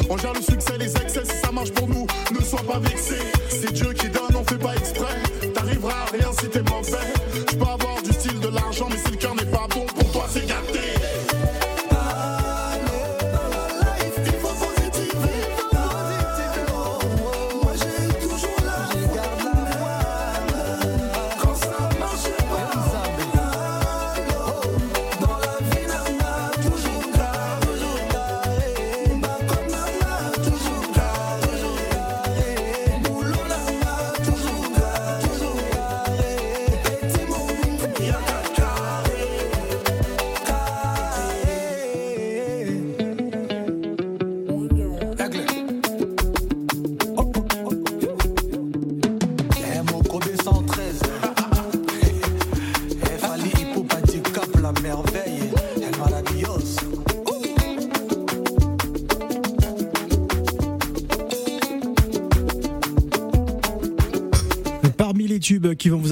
On 0.09 0.17
gère 0.17 0.33
le 0.33 0.41
succès, 0.41 0.77
les 0.77 0.95
excès, 0.95 1.23
si 1.23 1.37
ça 1.41 1.51
marche 1.51 1.71
pour 1.71 1.87
nous, 1.87 2.05
ne 2.37 2.43
sois 2.43 2.63
pas 2.63 2.79
vexé. 2.79 3.15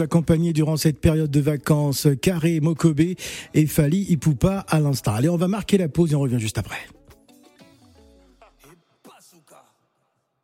Accompagner 0.05 0.53
durant 0.53 0.77
cette 0.77 0.99
période 0.99 1.31
de 1.31 1.39
vacances, 1.41 2.07
Carré, 2.21 2.59
Mokobe 2.61 3.15
et 3.53 3.65
Fali 3.65 4.05
Ipupa 4.09 4.65
à 4.69 4.79
l'instant. 4.79 5.13
Allez, 5.13 5.29
on 5.29 5.37
va 5.37 5.47
marquer 5.47 5.77
la 5.77 5.89
pause 5.89 6.13
et 6.13 6.15
on 6.15 6.21
revient 6.21 6.39
juste 6.39 6.57
après. 6.57 6.94